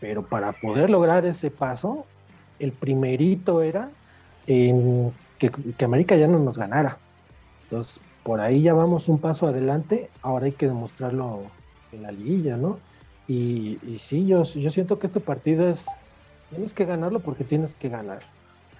Pero 0.00 0.26
para 0.26 0.52
poder 0.52 0.90
lograr 0.90 1.24
ese 1.24 1.50
paso, 1.50 2.04
el 2.58 2.72
primerito 2.72 3.62
era 3.62 3.90
en 4.46 5.12
que, 5.38 5.50
América 5.84 6.16
ya 6.16 6.28
no 6.28 6.38
nos 6.38 6.58
ganara. 6.58 6.98
Entonces, 7.64 8.00
por 8.22 8.40
ahí 8.40 8.62
ya 8.62 8.74
vamos 8.74 9.08
un 9.08 9.18
paso 9.18 9.46
adelante, 9.46 10.10
ahora 10.22 10.46
hay 10.46 10.52
que 10.52 10.66
demostrarlo 10.66 11.42
en 11.92 12.02
la 12.02 12.12
liguilla, 12.12 12.56
¿no? 12.56 12.78
Y, 13.26 13.78
sí, 14.00 14.26
yo, 14.26 14.44
siento 14.44 14.98
que 14.98 15.06
este 15.06 15.20
partido 15.20 15.68
es, 15.68 15.86
tienes 16.50 16.74
que 16.74 16.84
ganarlo 16.84 17.20
porque 17.20 17.44
tienes 17.44 17.74
que 17.74 17.88
ganar. 17.88 18.20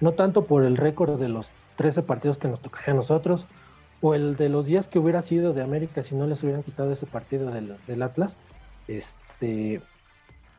No 0.01 0.11
tanto 0.11 0.45
por 0.45 0.63
el 0.63 0.77
récord 0.77 1.19
de 1.19 1.29
los 1.29 1.51
13 1.77 2.03
partidos 2.03 2.37
que 2.37 2.47
nos 2.47 2.59
tocaría 2.59 2.93
a 2.93 2.97
nosotros, 2.97 3.47
o 4.01 4.13
el 4.13 4.35
de 4.35 4.49
los 4.49 4.65
días 4.65 4.87
que 4.87 4.99
hubiera 4.99 5.21
sido 5.21 5.53
de 5.53 5.63
América 5.63 6.03
si 6.03 6.15
no 6.15 6.27
les 6.27 6.43
hubieran 6.43 6.63
quitado 6.63 6.91
ese 6.91 7.05
partido 7.05 7.49
del, 7.51 7.75
del 7.87 8.01
Atlas, 8.01 8.37
este, 8.87 9.81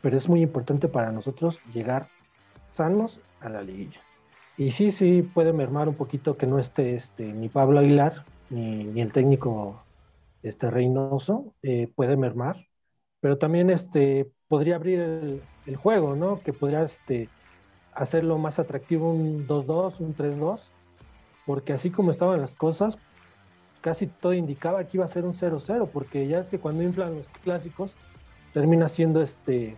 pero 0.00 0.16
es 0.16 0.28
muy 0.28 0.42
importante 0.42 0.88
para 0.88 1.12
nosotros 1.12 1.60
llegar 1.72 2.08
sanos 2.70 3.20
a 3.40 3.48
la 3.48 3.62
liguilla. 3.62 4.05
Y 4.58 4.70
sí, 4.70 4.90
sí, 4.90 5.22
puede 5.22 5.52
mermar 5.52 5.88
un 5.88 5.94
poquito 5.94 6.36
que 6.36 6.46
no 6.46 6.58
esté 6.58 6.94
este, 6.94 7.24
ni 7.24 7.48
Pablo 7.48 7.78
Aguilar, 7.80 8.24
ni, 8.48 9.00
el 9.00 9.12
técnico 9.12 9.82
este, 10.42 10.70
Reynoso, 10.70 11.52
eh, 11.62 11.88
puede 11.94 12.16
mermar, 12.16 12.66
pero 13.20 13.36
también 13.36 13.68
este, 13.68 14.30
podría 14.48 14.76
abrir 14.76 15.00
el, 15.66 15.76
juego, 15.76 16.14
¿no? 16.16 16.40
Que 16.40 16.52
podría 16.52 16.82
este, 16.82 17.28
hacerlo 17.92 18.38
más 18.38 18.58
atractivo 18.58 19.10
un 19.10 19.46
2-2, 19.46 20.00
un 20.00 20.14
3-2, 20.14 20.70
porque 21.44 21.72
así 21.72 21.90
como 21.90 22.10
estaban 22.10 22.40
las 22.40 22.54
cosas, 22.54 22.98
casi 23.82 24.06
todo 24.06 24.32
indicaba 24.32 24.84
que 24.84 24.96
iba 24.96 25.04
a 25.04 25.08
ser 25.08 25.24
un 25.24 25.34
0-0, 25.34 25.88
porque 25.92 26.26
ya 26.28 26.38
es 26.38 26.48
que 26.48 26.58
cuando 26.58 26.82
inflan 26.82 27.16
los 27.16 27.28
clásicos, 27.42 27.94
termina 28.54 28.88
siendo 28.88 29.20
este, 29.20 29.76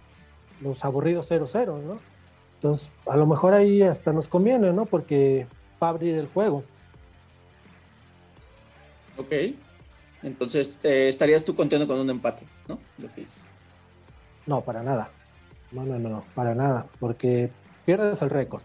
los 0.61 0.85
aburridos 0.85 1.31
0-0, 1.31 1.83
¿no? 1.83 1.99
Entonces, 2.59 2.91
a 3.07 3.17
lo 3.17 3.25
mejor 3.25 3.55
ahí 3.55 3.83
hasta 3.83 4.13
nos 4.13 4.27
conviene, 4.27 4.73
¿no? 4.73 4.85
Porque 4.85 5.47
va 5.81 5.87
a 5.87 5.91
abrir 5.91 6.19
el 6.19 6.27
juego. 6.27 6.65
Ok. 9.17 9.33
Entonces, 10.25 10.77
eh, 10.83 11.09
estarías 11.09 11.45
tú 11.45 11.55
contento 11.55 11.87
con 11.87 12.01
un 12.01 12.11
empate, 12.11 12.43
¿no? 12.67 12.81
Lo 12.99 13.13
que 13.13 13.21
dices. 13.21 13.47
No, 14.47 14.61
para 14.63 14.83
nada. 14.83 15.09
No, 15.71 15.85
no, 15.85 16.01
no, 16.01 16.25
para 16.35 16.57
nada. 16.57 16.87
Porque 16.99 17.53
pierdes 17.85 18.23
el 18.23 18.31
récord. 18.31 18.63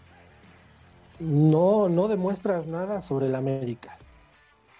No, 1.20 1.88
no 1.88 2.08
demuestras 2.08 2.66
nada 2.66 3.04
sobre 3.04 3.28
el 3.28 3.36
América. 3.36 3.98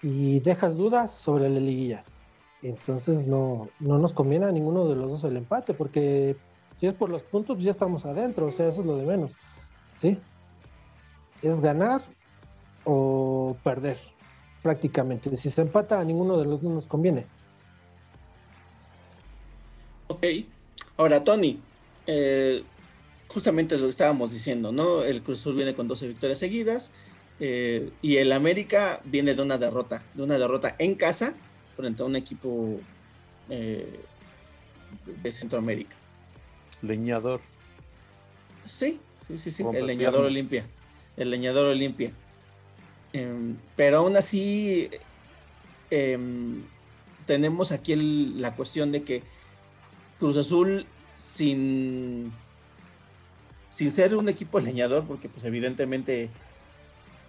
Y 0.02 0.40
dejas 0.40 0.76
dudas 0.76 1.14
sobre 1.14 1.48
la 1.48 1.60
liguilla. 1.60 2.02
Entonces 2.62 3.28
no, 3.28 3.68
no 3.78 3.98
nos 3.98 4.12
conviene 4.12 4.46
a 4.46 4.50
ninguno 4.50 4.88
de 4.88 4.96
los 4.96 5.08
dos 5.08 5.24
el 5.24 5.36
empate, 5.36 5.72
porque 5.72 6.36
si 6.78 6.86
es 6.86 6.94
por 6.94 7.10
los 7.10 7.22
puntos, 7.22 7.62
ya 7.62 7.70
estamos 7.70 8.04
adentro, 8.04 8.46
o 8.46 8.52
sea, 8.52 8.68
eso 8.68 8.80
es 8.80 8.86
lo 8.86 8.96
de 8.96 9.04
menos. 9.04 9.32
¿Sí? 9.96 10.18
Es 11.42 11.60
ganar 11.60 12.02
o 12.84 13.56
perder, 13.62 13.98
prácticamente. 14.62 15.36
Si 15.36 15.50
se 15.50 15.62
empata, 15.62 16.00
a 16.00 16.04
ninguno 16.04 16.38
de 16.38 16.44
los 16.44 16.62
dos 16.62 16.72
nos 16.72 16.86
conviene. 16.86 17.26
Ok. 20.08 20.24
Ahora, 20.96 21.22
Tony, 21.22 21.60
eh, 22.06 22.62
justamente 23.28 23.76
lo 23.76 23.84
que 23.84 23.90
estábamos 23.90 24.32
diciendo, 24.32 24.72
¿no? 24.72 25.02
El 25.02 25.22
Cruz 25.22 25.40
Azul 25.40 25.56
viene 25.56 25.74
con 25.74 25.88
12 25.88 26.08
victorias 26.08 26.38
seguidas 26.38 26.92
eh, 27.40 27.90
y 28.00 28.16
el 28.16 28.32
América 28.32 29.00
viene 29.04 29.34
de 29.34 29.42
una 29.42 29.58
derrota, 29.58 30.02
de 30.14 30.22
una 30.22 30.38
derrota 30.38 30.76
en 30.78 30.94
casa 30.94 31.34
frente 31.76 32.02
a 32.02 32.06
un 32.06 32.16
equipo 32.16 32.76
eh, 33.50 34.00
de 35.22 35.32
Centroamérica. 35.32 35.96
Leñador. 36.86 37.40
Sí, 38.64 39.00
sí, 39.26 39.38
sí, 39.38 39.50
sí. 39.50 39.64
el 39.74 39.86
leñador 39.86 40.24
Olimpia. 40.24 40.66
El 41.16 41.30
leñador 41.30 41.66
Olimpia. 41.66 42.12
Em, 43.12 43.56
pero 43.76 43.98
aún 43.98 44.16
así, 44.16 44.90
em, 45.90 46.62
tenemos 47.26 47.72
aquí 47.72 47.94
la 47.94 48.54
cuestión 48.56 48.90
de 48.90 49.02
que 49.02 49.22
Cruz 50.18 50.36
Azul, 50.36 50.86
sin, 51.16 52.32
sin 53.70 53.92
ser 53.92 54.16
un 54.16 54.28
equipo 54.28 54.58
leñador, 54.60 55.04
porque 55.04 55.28
pues 55.28 55.44
evidentemente 55.44 56.28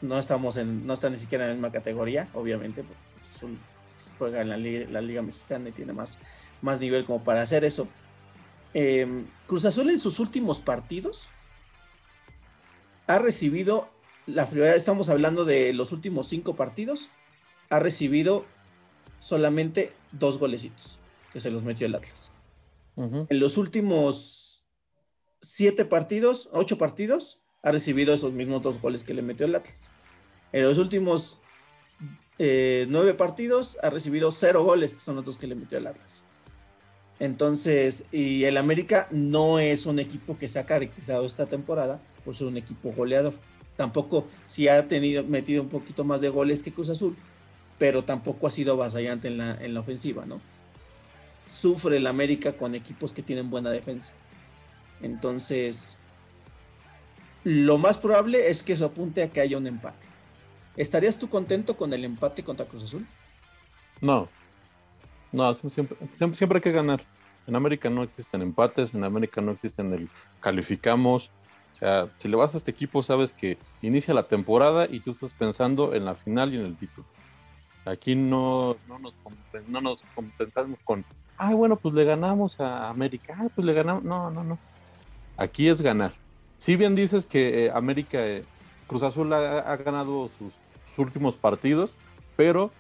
no 0.02 0.18
estamos 0.18 0.58
en, 0.58 0.86
no 0.88 0.94
está 0.94 1.10
ni 1.10 1.18
siquiera 1.18 1.46
en 1.46 1.50
la 1.50 1.56
misma 1.56 1.72
categoría, 1.72 2.28
obviamente, 2.34 2.84
porque 2.84 3.02
Cruz 3.22 3.36
Azul 3.36 3.58
juega 4.18 4.42
en 4.42 4.50
la, 4.50 4.58
la 4.58 5.02
Liga 5.02 5.22
Mexicana 5.22 5.70
y 5.70 5.72
tiene 5.72 5.94
más, 5.94 6.20
más 6.62 6.80
nivel 6.80 7.06
como 7.06 7.24
para 7.24 7.42
hacer 7.42 7.64
eso. 7.66 7.88
Em, 8.78 9.26
Cruz 9.48 9.64
Azul 9.64 9.90
en 9.90 10.02
sus 10.02 10.20
últimos 10.20 10.60
partidos 10.60 11.30
ha 13.08 13.18
recibido, 13.20 13.88
la 14.26 14.44
estamos 14.76 15.08
hablando 15.08 15.46
de 15.46 15.72
los 15.72 15.94
últimos 15.94 16.28
cinco 16.28 16.58
partidos, 16.58 17.10
ha 17.70 17.80
recibido 17.80 18.46
solamente 19.20 19.94
dos 20.12 20.40
golecitos 20.40 21.00
que 21.32 21.40
se 21.40 21.52
los 21.52 21.64
metió 21.64 21.88
el 21.88 21.96
Atlas. 21.96 22.34
En 22.98 23.40
los 23.40 23.56
últimos 23.56 24.66
siete 25.42 25.86
partidos, 25.86 26.50
ocho 26.52 26.78
partidos, 26.78 27.40
ha 27.64 27.72
recibido 27.72 28.14
esos 28.14 28.34
mismos 28.34 28.62
dos 28.62 28.82
goles 28.82 29.06
que 29.06 29.14
le 29.14 29.22
metió 29.22 29.46
el 29.46 29.56
Atlas. 29.56 29.90
En 30.52 30.64
los 30.64 30.80
últimos 30.80 31.40
eh, 32.40 32.88
nueve 32.90 33.14
partidos 33.14 33.78
ha 33.82 33.90
recibido 33.90 34.32
cero 34.32 34.66
goles, 34.66 34.96
que 34.96 35.02
son 35.02 35.16
los 35.16 35.24
dos 35.24 35.38
que 35.38 35.48
le 35.48 35.56
metió 35.56 35.78
el 35.78 35.88
Atlas. 35.88 36.25
Entonces, 37.20 38.06
y 38.12 38.44
el 38.44 38.58
América 38.58 39.08
no 39.12 39.60
es 39.60 39.86
un 39.86 40.00
equipo 40.00 40.38
que 40.38 40.48
se 40.48 40.60
ha 40.60 40.66
caracterizado 40.66 41.26
esta 41.26 41.46
temporada 41.46 42.00
por 42.24 42.36
ser 42.36 42.48
un 42.48 42.58
equipo 42.58 42.92
goleador. 42.92 43.34
Tampoco, 43.78 44.28
sí 44.48 44.68
ha 44.68 44.88
tenido, 44.88 45.24
metido 45.24 45.62
un 45.62 45.70
poquito 45.70 46.04
más 46.04 46.22
de 46.22 46.30
goles 46.30 46.62
que 46.62 46.72
Cruz 46.72 46.90
Azul, 46.90 47.16
pero 47.78 48.04
tampoco 48.04 48.48
ha 48.48 48.52
sido 48.52 48.74
avasallante 48.74 49.28
en 49.28 49.38
la, 49.38 49.58
en 49.64 49.74
la 49.74 49.80
ofensiva, 49.82 50.26
¿no? 50.26 50.42
Sufre 51.48 51.98
el 51.98 52.08
América 52.08 52.54
con 52.54 52.76
equipos 52.76 53.14
que 53.14 53.22
tienen 53.22 53.50
buena 53.50 53.70
defensa. 53.70 54.14
Entonces, 55.02 56.00
lo 57.44 57.78
más 57.78 57.98
probable 57.98 58.50
es 58.50 58.64
que 58.64 58.74
eso 58.74 58.86
apunte 58.86 59.24
a 59.24 59.30
que 59.30 59.42
haya 59.42 59.58
un 59.58 59.68
empate. 59.68 60.08
¿Estarías 60.76 61.20
tú 61.20 61.30
contento 61.30 61.78
con 61.78 61.94
el 61.94 62.04
empate 62.04 62.44
contra 62.44 62.66
Cruz 62.66 62.84
Azul? 62.84 63.06
No, 64.02 64.28
no, 65.36 65.54
siempre, 65.54 65.98
siempre, 66.10 66.58
hay 66.58 66.62
que 66.62 66.72
ganar. 66.72 67.02
En 67.48 67.56
América 67.56 67.90
no 67.90 68.04
existen 68.04 68.42
empates, 68.42 68.94
en 68.94 69.04
América 69.04 69.42
no 69.42 69.52
existen 69.52 69.94
el 69.94 70.10
calificamos. 70.40 71.30
O 71.76 71.78
sea, 71.78 72.08
si 72.18 72.28
le 72.28 72.38
vas 72.38 72.54
a 72.54 72.58
este 72.58 72.72
equipo, 72.72 73.04
sabes 73.04 73.34
que 73.34 73.58
inicia 73.82 74.14
la 74.14 74.28
temporada 74.28 74.88
y 74.90 75.02
tú 75.02 75.12
estás 75.12 75.34
pensando 75.34 75.94
en 75.94 76.06
la 76.06 76.16
final 76.16 76.54
y 76.54 76.58
en 76.58 76.66
el 76.66 76.76
título. 76.76 77.06
Aquí 77.86 78.16
no, 78.16 78.78
no, 78.88 78.98
nos, 78.98 79.14
no 79.68 79.82
nos 79.82 80.02
compensamos 80.16 80.80
con, 80.84 81.06
ay, 81.38 81.54
bueno, 81.54 81.76
pues 81.76 81.94
le 81.94 82.04
ganamos 82.04 82.60
a 82.60 82.90
América, 82.90 83.36
ay, 83.38 83.50
pues 83.54 83.66
le 83.66 83.74
ganamos. 83.74 84.04
No, 84.04 84.32
no, 84.32 84.44
no. 84.44 84.58
Aquí 85.38 85.68
es 85.68 85.82
ganar. 85.82 86.14
Si 86.58 86.76
bien 86.78 86.96
dices 86.96 87.28
que 87.28 87.66
eh, 87.66 87.72
América, 87.72 88.26
eh, 88.26 88.44
Cruz 88.88 89.04
Azul 89.04 89.32
ha, 89.34 89.76
ganado 89.78 90.30
sus 90.38 90.54
últimos 90.98 91.36
partidos, 91.36 91.96
pero 92.36 92.72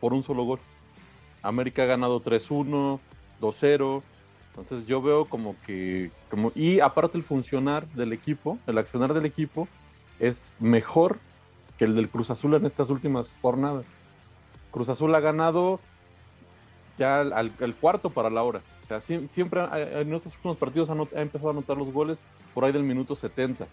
por 0.00 0.14
un 0.14 0.22
solo 0.22 0.44
gol. 0.44 0.60
América 1.42 1.82
ha 1.82 1.86
ganado 1.86 2.22
3-1, 2.22 3.00
2-0. 3.40 4.02
Entonces 4.50 4.86
yo 4.86 5.00
veo 5.00 5.24
como 5.24 5.56
que, 5.66 6.10
como, 6.28 6.52
y 6.54 6.80
aparte 6.80 7.16
el 7.16 7.24
funcionar 7.24 7.86
del 7.88 8.12
equipo, 8.12 8.58
el 8.66 8.78
accionar 8.78 9.14
del 9.14 9.24
equipo 9.24 9.68
es 10.18 10.50
mejor 10.58 11.18
que 11.78 11.84
el 11.84 11.94
del 11.94 12.08
Cruz 12.08 12.30
Azul 12.30 12.54
en 12.54 12.66
estas 12.66 12.90
últimas 12.90 13.38
jornadas. 13.40 13.86
Cruz 14.70 14.88
Azul 14.88 15.14
ha 15.14 15.20
ganado 15.20 15.80
ya 16.98 17.20
al, 17.20 17.52
cuarto 17.80 18.10
para 18.10 18.28
la 18.28 18.42
hora. 18.42 18.60
O 18.84 18.86
sea, 18.88 19.00
siempre 19.00 19.62
en 19.72 20.12
estos 20.12 20.34
últimos 20.34 20.58
partidos 20.58 20.90
ha, 20.90 21.20
empezado 21.20 21.48
a 21.48 21.52
anotar 21.52 21.76
los 21.76 21.92
goles 21.92 22.18
por 22.52 22.64
ahí 22.64 22.72
del 22.72 22.82
minuto 22.82 23.14
70, 23.14 23.66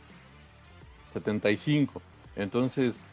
75. 1.13 2.01
Entonces, 2.35 3.03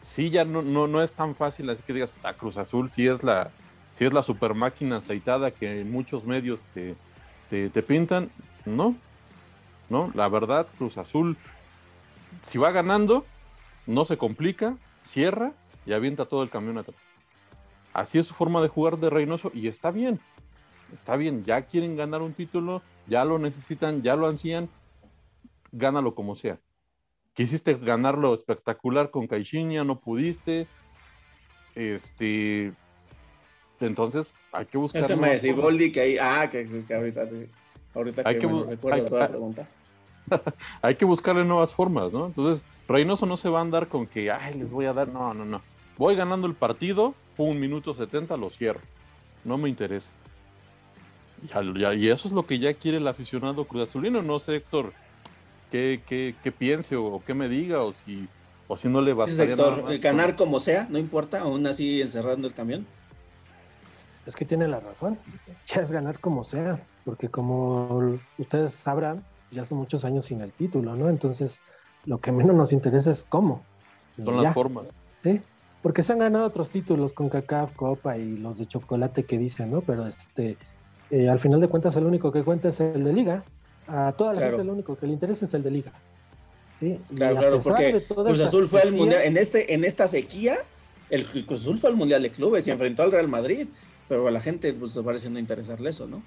sí, 0.00 0.30
ya 0.30 0.44
no, 0.44 0.62
no, 0.62 0.88
no 0.88 1.02
es 1.02 1.12
tan 1.12 1.34
fácil 1.34 1.70
así 1.70 1.82
que 1.86 1.92
digas, 1.92 2.10
a 2.22 2.30
ah, 2.30 2.34
Cruz 2.34 2.56
Azul 2.56 2.90
sí 2.90 3.06
es 3.06 3.22
la, 3.22 3.50
si 3.94 4.04
es 4.04 4.12
la 4.12 4.22
super 4.22 4.54
máquina 4.54 4.96
aceitada 4.96 5.50
que 5.50 5.84
muchos 5.84 6.24
medios 6.24 6.60
te, 6.74 6.94
te, 7.50 7.82
pintan, 7.82 8.30
no, 8.64 8.94
no, 9.90 10.10
la 10.14 10.28
verdad, 10.28 10.66
Cruz 10.78 10.96
Azul, 10.98 11.36
si 12.42 12.58
va 12.58 12.70
ganando, 12.70 13.26
no 13.86 14.04
se 14.04 14.16
complica, 14.16 14.76
cierra 15.04 15.52
y 15.84 15.92
avienta 15.92 16.24
todo 16.24 16.42
el 16.42 16.50
camión 16.50 16.78
atrás. 16.78 16.96
Así 17.92 18.18
es 18.18 18.26
su 18.26 18.34
forma 18.34 18.62
de 18.62 18.68
jugar 18.68 18.98
de 18.98 19.10
Reynoso 19.10 19.50
y 19.52 19.68
está 19.68 19.90
bien, 19.90 20.18
está 20.94 21.16
bien, 21.16 21.44
ya 21.44 21.62
quieren 21.62 21.96
ganar 21.96 22.22
un 22.22 22.32
título, 22.32 22.82
ya 23.06 23.24
lo 23.24 23.38
necesitan, 23.38 24.02
ya 24.02 24.16
lo 24.16 24.26
ansían, 24.26 24.70
gánalo 25.72 26.14
como 26.14 26.36
sea. 26.36 26.58
Quisiste 27.34 27.74
ganarlo 27.74 28.34
espectacular 28.34 29.10
con 29.10 29.26
Caixinha, 29.26 29.84
no 29.84 30.00
pudiste. 30.00 30.66
Este, 31.74 32.74
entonces, 33.86 34.30
hay 34.52 34.66
que 34.66 34.78
buscar. 34.78 35.02
Este 35.02 35.16
me 35.16 35.52
Boldi 35.52 35.92
que 35.92 36.00
ahí. 36.00 36.18
Ah, 36.20 36.48
que, 36.50 36.66
ahorita, 36.94 37.28
ahorita 37.94 38.22
hay 38.24 38.38
que, 38.38 38.46
me 38.46 38.64
recuerdo 38.64 39.06
toda 39.06 39.20
la 39.20 39.28
pregunta. 39.28 39.68
hay 40.82 40.94
que 40.94 41.04
buscarle 41.04 41.44
nuevas 41.44 41.74
formas, 41.74 42.12
¿no? 42.12 42.26
Entonces, 42.26 42.64
Reynoso 42.88 43.26
no 43.26 43.36
se 43.36 43.48
va 43.48 43.58
a 43.58 43.62
andar 43.62 43.88
con 43.88 44.06
que, 44.06 44.30
ay, 44.30 44.54
les 44.54 44.70
voy 44.70 44.86
a 44.86 44.92
dar. 44.92 45.08
No, 45.08 45.34
no, 45.34 45.44
no. 45.44 45.60
Voy 45.98 46.14
ganando 46.16 46.46
el 46.46 46.54
partido, 46.54 47.14
fue 47.34 47.46
un 47.46 47.60
minuto 47.60 47.94
70, 47.94 48.36
lo 48.36 48.50
cierro. 48.50 48.80
No 49.44 49.58
me 49.58 49.68
interesa. 49.68 50.10
y 51.96 52.08
eso 52.08 52.28
es 52.28 52.34
lo 52.34 52.46
que 52.46 52.58
ya 52.58 52.74
quiere 52.74 52.98
el 52.98 53.08
aficionado 53.08 53.64
Cruz 53.64 53.88
Azulino. 53.88 54.22
No 54.22 54.38
sé, 54.38 54.56
Héctor, 54.56 54.92
qué, 55.70 56.00
qué, 56.06 56.34
qué 56.42 56.52
piense 56.52 56.96
o, 56.96 57.22
qué 57.26 57.34
me 57.34 57.48
diga 57.48 57.82
o 57.82 57.94
si, 58.04 58.28
o 58.68 58.76
si 58.76 58.88
no 58.88 59.00
le 59.00 59.12
va 59.12 59.24
a 59.24 59.28
el 59.28 59.98
ganar 59.98 60.36
como 60.36 60.60
sea, 60.60 60.86
no 60.90 60.98
importa, 60.98 61.40
aún 61.40 61.66
así 61.66 62.00
encerrando 62.02 62.46
el 62.46 62.54
camión. 62.54 62.86
Es 64.26 64.36
que 64.36 64.44
tiene 64.44 64.68
la 64.68 64.80
razón. 64.80 65.18
Ya 65.66 65.82
es 65.82 65.92
ganar 65.92 66.18
como 66.18 66.44
sea, 66.44 66.80
porque 67.04 67.28
como 67.28 68.18
ustedes 68.38 68.72
sabrán, 68.72 69.22
ya 69.50 69.64
son 69.64 69.78
muchos 69.78 70.04
años 70.04 70.26
sin 70.26 70.40
el 70.40 70.52
título, 70.52 70.96
¿no? 70.96 71.08
Entonces, 71.08 71.60
lo 72.04 72.18
que 72.18 72.32
menos 72.32 72.54
nos 72.56 72.72
interesa 72.72 73.10
es 73.10 73.24
cómo. 73.24 73.62
Son 74.22 74.42
las 74.42 74.54
formas. 74.54 74.86
Sí, 75.16 75.40
porque 75.82 76.02
se 76.02 76.12
han 76.12 76.20
ganado 76.20 76.46
otros 76.46 76.70
títulos 76.70 77.12
con 77.12 77.28
CACAF, 77.28 77.72
Copa 77.72 78.16
y 78.16 78.36
los 78.36 78.58
de 78.58 78.66
chocolate 78.66 79.24
que 79.24 79.38
dicen, 79.38 79.70
¿no? 79.70 79.80
Pero 79.80 80.06
este, 80.06 80.56
eh, 81.10 81.28
al 81.28 81.38
final 81.38 81.60
de 81.60 81.68
cuentas, 81.68 81.96
el 81.96 82.06
único 82.06 82.32
que 82.32 82.42
cuenta 82.42 82.68
es 82.68 82.80
el 82.80 83.04
de 83.04 83.12
Liga. 83.12 83.44
A 83.88 84.12
toda 84.12 84.32
la 84.32 84.42
gente, 84.42 84.64
lo 84.64 84.72
único 84.72 84.96
que 84.96 85.06
le 85.06 85.12
interesa 85.12 85.44
es 85.44 85.54
el 85.54 85.62
de 85.62 85.70
Liga. 85.70 85.92
¿sí? 86.78 86.98
Claro, 87.16 87.36
claro, 87.36 87.60
porque 87.62 88.04
Cruz 88.06 88.40
Azul 88.40 88.66
fue 88.66 88.82
al 88.82 88.92
mundial, 88.92 89.22
en, 89.24 89.36
este, 89.36 89.74
en 89.74 89.84
esta 89.84 90.06
sequía, 90.06 90.58
el 91.10 91.26
Cruz 91.26 91.62
Azul 91.62 91.78
fue 91.78 91.90
al 91.90 91.96
mundial 91.96 92.22
de 92.22 92.30
clubes 92.30 92.66
y 92.66 92.70
enfrentó 92.70 93.02
al 93.02 93.12
Real 93.12 93.28
Madrid, 93.28 93.66
pero 94.08 94.26
a 94.26 94.30
la 94.30 94.40
gente, 94.40 94.72
pues, 94.72 94.98
parece 95.04 95.30
no 95.30 95.38
interesarle 95.38 95.90
eso, 95.90 96.06
¿no? 96.06 96.22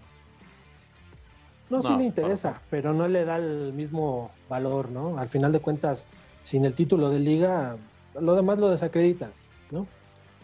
No, 1.70 1.82
sí 1.82 1.96
le 1.98 2.06
interesa, 2.06 2.62
pero 2.70 2.94
no 2.94 3.08
le 3.08 3.26
da 3.26 3.38
el 3.38 3.74
mismo 3.74 4.32
valor, 4.50 4.92
¿no? 4.92 5.18
Al 5.18 5.30
final 5.30 5.52
de 5.52 5.60
cuentas, 5.60 6.06
sin 6.44 6.64
el 6.64 6.76
título 6.76 7.10
de 7.10 7.20
liga, 7.20 7.78
lo 8.20 8.36
demás 8.36 8.60
lo 8.60 8.70
desacreditan, 8.70 9.32
¿no? 9.72 9.88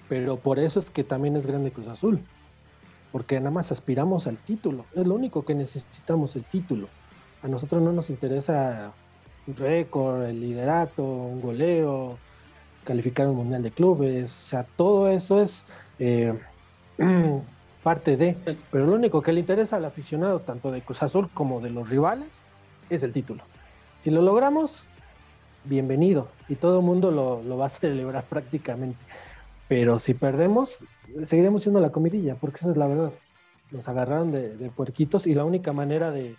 Pero 0.10 0.38
por 0.38 0.58
eso 0.58 0.80
es 0.80 0.90
que 0.90 1.04
también 1.04 1.38
es 1.38 1.46
grande 1.46 1.72
Cruz 1.72 1.88
Azul, 1.88 2.20
porque 3.12 3.40
nada 3.40 3.52
más 3.52 3.72
aspiramos 3.72 4.26
al 4.26 4.40
título, 4.40 4.86
es 4.96 5.06
lo 5.06 5.14
único 5.14 5.46
que 5.46 5.54
necesitamos, 5.54 6.36
el 6.36 6.44
título. 6.44 6.88
A 7.44 7.48
nosotros 7.48 7.84
no 7.84 7.92
nos 7.92 8.10
interesa 8.10 8.92
un 9.46 9.56
récord, 9.56 10.24
el 10.24 10.42
liderato, 10.42 11.04
un 11.04 11.40
goleo, 11.40 12.18
calificar 12.84 13.28
un 13.28 13.36
mundial 13.36 13.62
de 13.62 13.72
clubes, 13.72 14.32
o 14.32 14.48
sea, 14.48 14.64
todo 14.64 15.08
eso 15.08 15.42
es... 15.42 15.66
Eh, 16.00 16.38
parte 17.84 18.18
de, 18.18 18.38
pero 18.72 18.86
lo 18.86 18.94
único 18.94 19.22
que 19.22 19.34
le 19.34 19.40
interesa 19.40 19.78
al 19.78 19.86
aficionado, 19.86 20.40
tanto 20.40 20.72
de 20.72 20.82
Cruz 20.82 21.02
Azul 21.04 21.30
como 21.34 21.60
de 21.62 21.70
los 21.70 21.90
rivales, 21.90 22.42
es 22.90 23.04
el 23.04 23.12
título. 23.12 23.44
Si 24.04 24.10
lo 24.10 24.22
logramos, 24.22 24.86
bienvenido, 25.64 26.28
y 26.50 26.56
todo 26.56 26.80
el 26.80 26.86
mundo 26.86 27.12
lo, 27.12 27.58
va 27.58 27.66
a 27.66 27.70
celebrar 27.70 28.24
prácticamente. 28.24 29.04
Pero 29.68 30.00
si 30.00 30.14
perdemos, 30.14 30.84
seguiremos 31.24 31.64
siendo 31.64 31.80
la 31.80 31.92
comidilla, 31.92 32.36
porque 32.36 32.58
esa 32.58 32.72
es 32.72 32.78
la 32.78 32.88
verdad. 32.88 33.12
Nos 33.72 33.88
agarraron 33.88 34.32
de, 34.32 34.72
puerquitos 34.76 35.26
y 35.28 35.34
la 35.34 35.46
única 35.46 35.72
manera 35.72 36.12
de, 36.12 36.36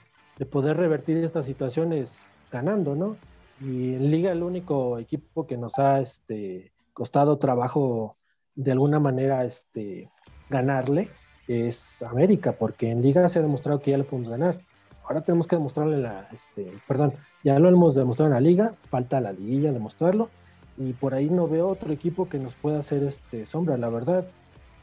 poder 0.51 0.77
revertir 0.77 1.19
esta 1.19 1.43
situación 1.43 1.93
es 1.93 2.23
ganando, 2.51 2.97
¿no? 2.97 3.17
Y 3.61 3.95
en 3.95 4.11
Liga 4.11 4.33
el 4.33 4.43
único 4.43 4.99
equipo 4.99 5.47
que 5.47 5.57
nos 5.57 5.79
ha 5.79 6.01
este, 6.01 6.73
costado 6.93 7.39
trabajo 7.39 8.17
de 8.57 8.73
alguna 8.73 8.99
manera 8.99 9.45
este, 9.45 10.11
ganarle 10.53 11.11
es 11.49 12.03
América, 12.03 12.53
porque 12.53 12.91
en 12.91 13.03
Liga 13.03 13.29
se 13.29 13.41
ha 13.41 13.43
demostrado 13.43 13.81
que 13.81 13.91
ya 13.91 13.99
lo 13.99 14.07
podemos 14.07 14.31
ganar. 14.31 14.61
Ahora 15.05 15.23
tenemos 15.23 15.49
que 15.49 15.57
demostrarle 15.57 15.99
la, 15.99 16.29
este, 16.33 16.73
perdón, 16.87 17.15
ya 17.43 17.59
lo 17.59 17.69
hemos 17.69 17.97
demostrado 17.97 18.29
en 18.31 18.35
la 18.35 18.41
Liga, 18.41 18.75
falta 18.89 19.21
la 19.21 19.33
liguilla 19.33 19.73
demostrarlo, 19.73 20.31
y 20.79 20.93
por 20.93 21.15
ahí 21.15 21.29
no 21.29 21.49
veo 21.49 21.69
otro 21.69 21.93
equipo 21.93 22.29
que 22.29 22.39
nos 22.39 22.55
pueda 22.55 22.79
hacer 22.79 23.03
este 23.03 23.47
sombra, 23.47 23.77
la 23.77 23.89
verdad. 23.89 24.25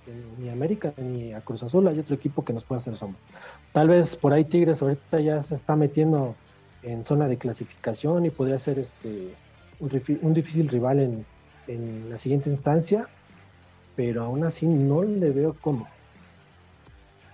Eh, 0.08 0.24
ni 0.40 0.50
América 0.50 0.94
ni 0.98 1.34
a 1.34 1.42
Cruz 1.42 1.62
Azul 1.64 1.88
hay 1.88 2.00
otro 2.00 2.16
equipo 2.16 2.44
que 2.44 2.54
nos 2.54 2.64
pueda 2.64 2.80
hacer 2.80 2.96
sombra. 2.96 3.20
Tal 3.74 3.88
vez 3.88 4.16
por 4.16 4.34
ahí 4.34 4.44
Tigres 4.44 4.82
ahorita 4.82 5.20
ya 5.20 5.40
se 5.42 5.56
está 5.56 5.76
metiendo 5.76 6.36
en 6.84 7.06
zona 7.06 7.28
de 7.28 7.38
clasificación 7.38 8.26
y 8.26 8.30
podría 8.30 8.60
ser 8.60 8.80
este 8.80 9.34
un, 9.80 10.34
difícil 10.34 10.68
rival 10.68 11.00
en, 11.00 11.26
en 11.68 12.10
la 12.10 12.18
siguiente 12.18 12.50
instancia, 12.50 13.08
pero 14.00 14.24
aún 14.24 14.46
así 14.46 14.66
no 14.66 15.04
le 15.04 15.30
veo 15.30 15.54
cómo. 15.60 15.86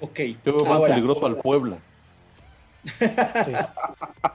Ok. 0.01 0.19
Yo 0.43 0.57
veo 0.57 0.65
más 0.65 0.81
peligroso 0.81 1.27
al 1.27 1.35
Puebla. 1.35 1.77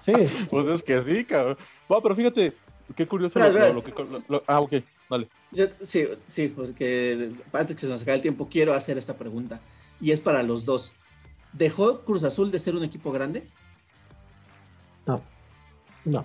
Sí. 0.01 0.13
Pues 0.49 0.69
es 0.69 0.83
que 0.85 1.03
sí, 1.03 1.25
cabrón. 1.25 1.59
Bueno, 1.89 2.03
pero 2.05 2.15
fíjate, 2.15 2.53
qué 2.95 3.05
curioso 3.05 3.41
lo, 3.41 3.83
que. 3.83 3.93
ah, 4.47 4.61
ok, 4.61 4.75
dale. 5.11 5.29
sí, 5.83 6.07
sí, 6.25 6.47
porque 6.55 7.33
antes 7.53 7.75
que 7.75 7.81
se 7.81 7.89
nos 7.89 8.03
acabe 8.03 8.19
el 8.19 8.23
tiempo, 8.23 8.47
quiero 8.49 8.75
hacer 8.75 8.97
esta 8.97 9.15
pregunta. 9.15 9.59
Y 10.01 10.13
es 10.13 10.21
para 10.21 10.45
los 10.45 10.65
dos. 10.65 10.93
¿Dejó 11.53 12.03
Cruz 12.03 12.23
Azul 12.23 12.53
de 12.53 12.61
ser 12.61 12.77
un 12.77 12.85
equipo 12.85 13.11
grande? 13.11 13.43
No. 15.05 15.21
No. 16.05 16.25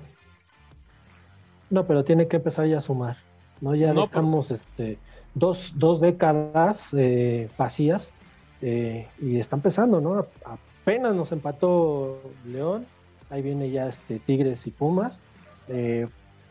No, 1.72 1.88
pero 1.88 2.04
tiene 2.04 2.28
que 2.28 2.36
empezar 2.36 2.68
ya 2.68 2.78
a 2.78 2.82
sumar. 2.82 3.18
¿no? 3.62 3.74
Ya 3.74 3.91
dejamos 3.91 4.52
este, 4.52 5.00
dos, 5.36 5.74
dos 5.76 6.00
décadas 6.00 6.93
eh, 6.93 7.50
vacías 7.58 8.13
eh, 8.62 9.08
y 9.21 9.38
está 9.38 9.58
empezando, 9.58 10.02
¿no? 10.02 10.26
Apenas 10.45 11.13
nos 11.13 11.32
empató 11.32 12.19
León, 12.45 12.86
ahí 13.30 13.41
viene 13.41 13.69
ya 13.69 13.88
este 13.88 14.19
Tigres 14.19 14.65
y 14.65 14.71
Pumas, 14.71 15.21
eh, 15.67 16.08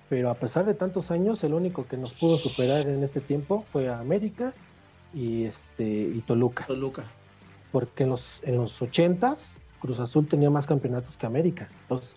pero 0.09 0.31
a 0.31 0.35
pesar 0.35 0.67
de 0.67 0.75
tantos 0.75 1.11
años, 1.11 1.43
el 1.43 1.55
único 1.55 1.87
que 1.87 1.97
nos 1.97 2.13
pudo 2.13 2.37
superar 2.37 2.87
en 2.87 3.03
este 3.03 3.21
tiempo 3.21 3.65
fue 3.67 3.89
América 3.89 4.53
y 5.13 5.45
este 5.45 5.85
y 5.85 6.21
Toluca. 6.21 6.67
Toluca. 6.67 7.05
Porque 7.73 8.05
en 8.05 8.11
los, 8.11 8.43
en 8.45 8.57
los 8.57 8.81
80s 8.81 9.57
Cruz 9.81 9.99
Azul 9.99 10.27
tenía 10.27 10.51
más 10.51 10.67
campeonatos 10.67 11.17
que 11.17 11.27
América. 11.27 11.69
Entonces, 11.83 12.15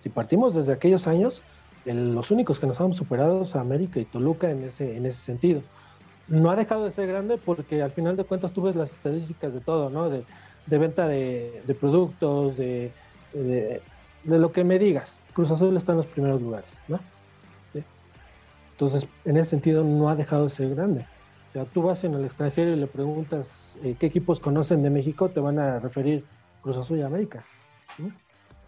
si 0.00 0.08
partimos 0.08 0.54
desde 0.54 0.72
aquellos 0.72 1.06
años, 1.06 1.42
los 1.84 2.30
únicos 2.30 2.58
que 2.58 2.66
nos 2.66 2.80
han 2.80 2.94
superado 2.94 3.46
son 3.46 3.60
América 3.60 4.00
y 4.00 4.04
Toluca 4.06 4.50
en 4.50 4.64
ese, 4.64 4.96
en 4.96 5.06
ese 5.06 5.20
sentido 5.20 5.62
no 6.30 6.50
ha 6.50 6.56
dejado 6.56 6.84
de 6.84 6.92
ser 6.92 7.08
grande 7.08 7.36
porque 7.36 7.82
al 7.82 7.90
final 7.90 8.16
de 8.16 8.24
cuentas 8.24 8.52
tú 8.52 8.62
ves 8.62 8.76
las 8.76 8.92
estadísticas 8.92 9.52
de 9.52 9.60
todo, 9.60 9.90
¿no? 9.90 10.08
De, 10.08 10.24
venta 10.66 11.08
de, 11.08 11.76
productos, 11.78 12.56
de, 12.56 12.92
de, 13.34 13.82
lo 14.24 14.52
que 14.52 14.62
me 14.64 14.78
digas. 14.78 15.22
Cruz 15.34 15.50
Azul 15.50 15.76
está 15.76 15.92
en 15.92 15.98
los 15.98 16.06
primeros 16.06 16.40
lugares, 16.40 16.80
¿no? 16.88 17.00
Entonces, 18.72 19.06
en 19.26 19.36
ese 19.36 19.50
sentido, 19.50 19.84
no 19.84 20.08
ha 20.08 20.16
dejado 20.16 20.44
de 20.44 20.50
ser 20.50 20.74
grande. 20.74 21.04
O 21.50 21.52
sea, 21.52 21.64
tú 21.66 21.82
vas 21.82 22.02
en 22.04 22.14
el 22.14 22.24
extranjero 22.24 22.70
y 22.70 22.76
le 22.76 22.86
preguntas 22.86 23.76
eh, 23.82 23.94
qué 23.98 24.06
equipos 24.06 24.40
conocen 24.40 24.82
de 24.82 24.88
México, 24.88 25.28
te 25.28 25.40
van 25.40 25.58
a 25.58 25.80
referir 25.80 26.24
Cruz 26.62 26.78
Azul 26.78 26.98
y 26.98 27.02
América. 27.02 27.44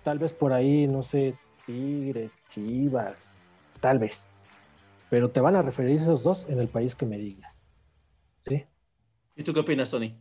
Tal 0.03 0.19
vez 0.19 0.33
por 0.33 0.53
ahí, 0.53 0.87
no 0.87 1.03
sé, 1.03 1.35
Tigre, 1.65 2.29
Chivas, 2.49 3.33
tal 3.81 4.01
vez 4.01 4.27
pero 5.13 5.29
te 5.29 5.43
van 5.43 5.57
a 5.57 5.61
referir 5.61 6.01
esos 6.01 6.23
dos 6.23 6.47
en 6.49 6.59
el 6.59 6.69
país 6.69 6.95
que 6.97 7.05
me 7.05 7.19
digas. 7.19 7.61
¿Sí? 8.47 8.65
¿Y 9.37 9.43
tú 9.43 9.53
qué 9.53 9.61
opinas, 9.61 9.91
Tony? 9.91 10.15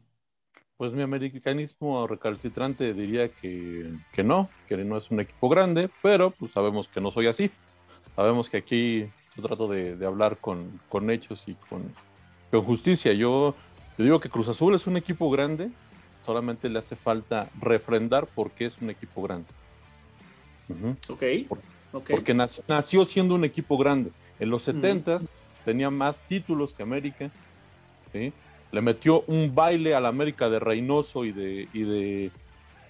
Pues 0.76 0.92
mi 0.92 1.02
americanismo 1.02 2.06
recalcitrante 2.08 2.94
diría 2.94 3.30
que, 3.30 3.90
no, 4.22 4.50
que 4.68 4.76
no 4.76 4.98
es 4.98 5.10
un 5.10 5.22
equipo 5.22 5.48
grande, 5.48 5.90
pero 6.02 6.32
pues 6.32 6.52
sabemos 6.52 6.90
que 6.90 7.00
no 7.00 7.10
soy 7.10 7.28
así. 7.28 7.50
Sabemos 8.18 8.50
que 8.50 8.58
aquí 8.58 9.06
yo 9.38 9.44
trato 9.44 9.70
de, 9.70 10.06
hablar 10.06 10.36
con, 10.40 10.82
hechos 11.10 11.48
y 11.48 11.54
con, 11.54 12.62
justicia. 12.62 13.14
Yo, 13.14 13.56
yo 13.98 14.04
digo 14.04 14.20
que 14.20 14.28
Cruz 14.28 14.50
Azul 14.50 14.76
es 14.76 14.88
un 14.88 14.98
equipo 14.98 15.32
grande, 15.32 15.72
solamente 16.26 16.68
le 16.68 16.80
hace 16.80 16.98
falta 16.98 17.50
refrendar 17.62 18.28
porque 18.28 18.66
es 18.66 18.82
un 18.82 18.90
equipo 18.90 19.22
grande. 19.24 19.48
Ok. 21.08 21.24
Porque 22.10 22.34
nació 22.34 23.06
siendo 23.06 23.36
un 23.36 23.46
equipo 23.46 23.78
grande. 23.78 24.12
En 24.42 24.50
los 24.50 24.64
70 24.64 25.20
tenía 25.64 25.92
más 25.92 26.20
títulos 26.22 26.74
que 26.74 26.82
América. 26.82 27.30
Le 28.12 28.82
metió 28.82 29.22
un 29.28 29.54
baile 29.54 29.94
a 29.94 30.02
la 30.02 30.10
América 30.10 30.50
de 30.50 30.60
Reynoso 30.60 31.26
y 31.26 31.32
de, 31.32 31.68
y 31.74 31.84
de, 31.84 32.32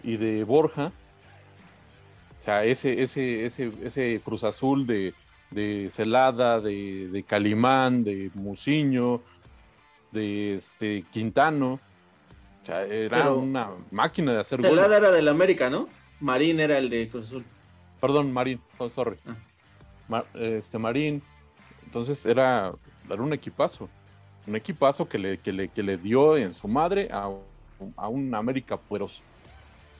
y 0.01 0.15
de 0.15 0.45
Borja. 0.45 0.93
O 2.39 2.41
sea, 2.41 2.63
ese, 2.63 3.03
ese, 3.03 3.45
ese, 3.45 3.69
ese 3.83 4.21
Cruz 4.23 4.45
Azul 4.45 4.87
de, 4.87 5.13
de 5.51 5.91
Celada, 5.93 6.61
de, 6.61 7.09
de, 7.09 7.23
Calimán, 7.23 8.05
de 8.05 8.31
Muciño, 8.33 9.21
de 10.13 10.55
este 10.55 11.03
Quintano. 11.11 11.81
O 12.63 12.65
sea, 12.65 12.85
era 12.85 13.33
una 13.33 13.71
máquina 13.91 14.31
de 14.31 14.39
hacer 14.39 14.61
Celada 14.61 14.95
era 14.95 15.11
del 15.11 15.27
América, 15.27 15.69
¿no? 15.69 15.89
Marín 16.21 16.61
era 16.61 16.77
el 16.77 16.89
de 16.89 17.09
Cruz 17.09 17.27
Azul. 17.27 17.43
Perdón, 17.99 18.31
Marín, 18.31 18.61
oh, 18.77 18.87
sorry. 18.87 19.17
Ah. 19.27 20.23
este 20.33 20.77
Marín, 20.77 21.21
entonces 21.91 22.25
era, 22.25 22.71
era 23.09 23.21
un 23.21 23.33
equipazo, 23.33 23.89
un 24.47 24.55
equipazo 24.55 25.09
que 25.09 25.19
le, 25.19 25.37
que 25.39 25.51
le, 25.51 25.67
que 25.67 25.83
le 25.83 25.97
dio 25.97 26.37
en 26.37 26.53
su 26.53 26.69
madre 26.69 27.09
a, 27.11 27.29
a 27.97 28.07
un 28.07 28.33
América 28.33 28.77
poderoso. 28.77 29.21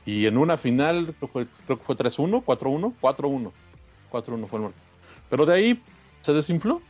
Y 0.05 0.25
en 0.25 0.37
una 0.37 0.55
final, 0.55 1.13
creo, 1.19 1.45
creo 1.65 1.77
que 1.77 1.83
fue 1.83 1.97
3-1, 1.97 2.45
4-1, 2.45 2.93
4-1. 3.01 3.51
4-1 4.09 4.45
fue 4.47 4.59
el 4.59 4.63
marco. 4.63 4.77
Pero 5.29 5.45
de 5.45 5.53
ahí 5.53 5.83
se 6.21 6.31
desinfló. 6.31 6.81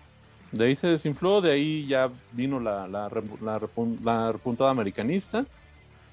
De 0.52 0.66
ahí 0.66 0.76
se 0.76 0.86
desinfló, 0.86 1.42
de 1.42 1.52
ahí 1.54 1.88
ya 1.88 2.12
vino 2.34 2.60
la, 2.60 2.88
la, 2.88 3.10
la, 3.10 3.60
la 4.04 4.32
repuntada 4.32 4.70
americanista. 4.70 5.48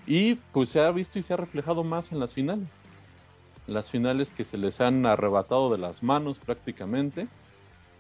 Y 0.07 0.37
pues 0.55 0.71
se 0.71 0.81
ha 0.81 0.91
visto 0.93 1.19
y 1.19 1.23
se 1.23 1.35
ha 1.35 1.37
reflejado 1.37 1.85
más 1.85 2.11
en 2.11 2.21
las 2.21 2.33
finales. 2.33 2.69
Las 3.67 3.91
finales 3.91 4.31
que 4.31 4.45
se 4.45 4.57
les 4.57 4.81
han 4.81 5.05
arrebatado 5.05 5.71
de 5.71 5.77
las 5.77 6.03
manos 6.03 6.39
prácticamente. 6.39 7.29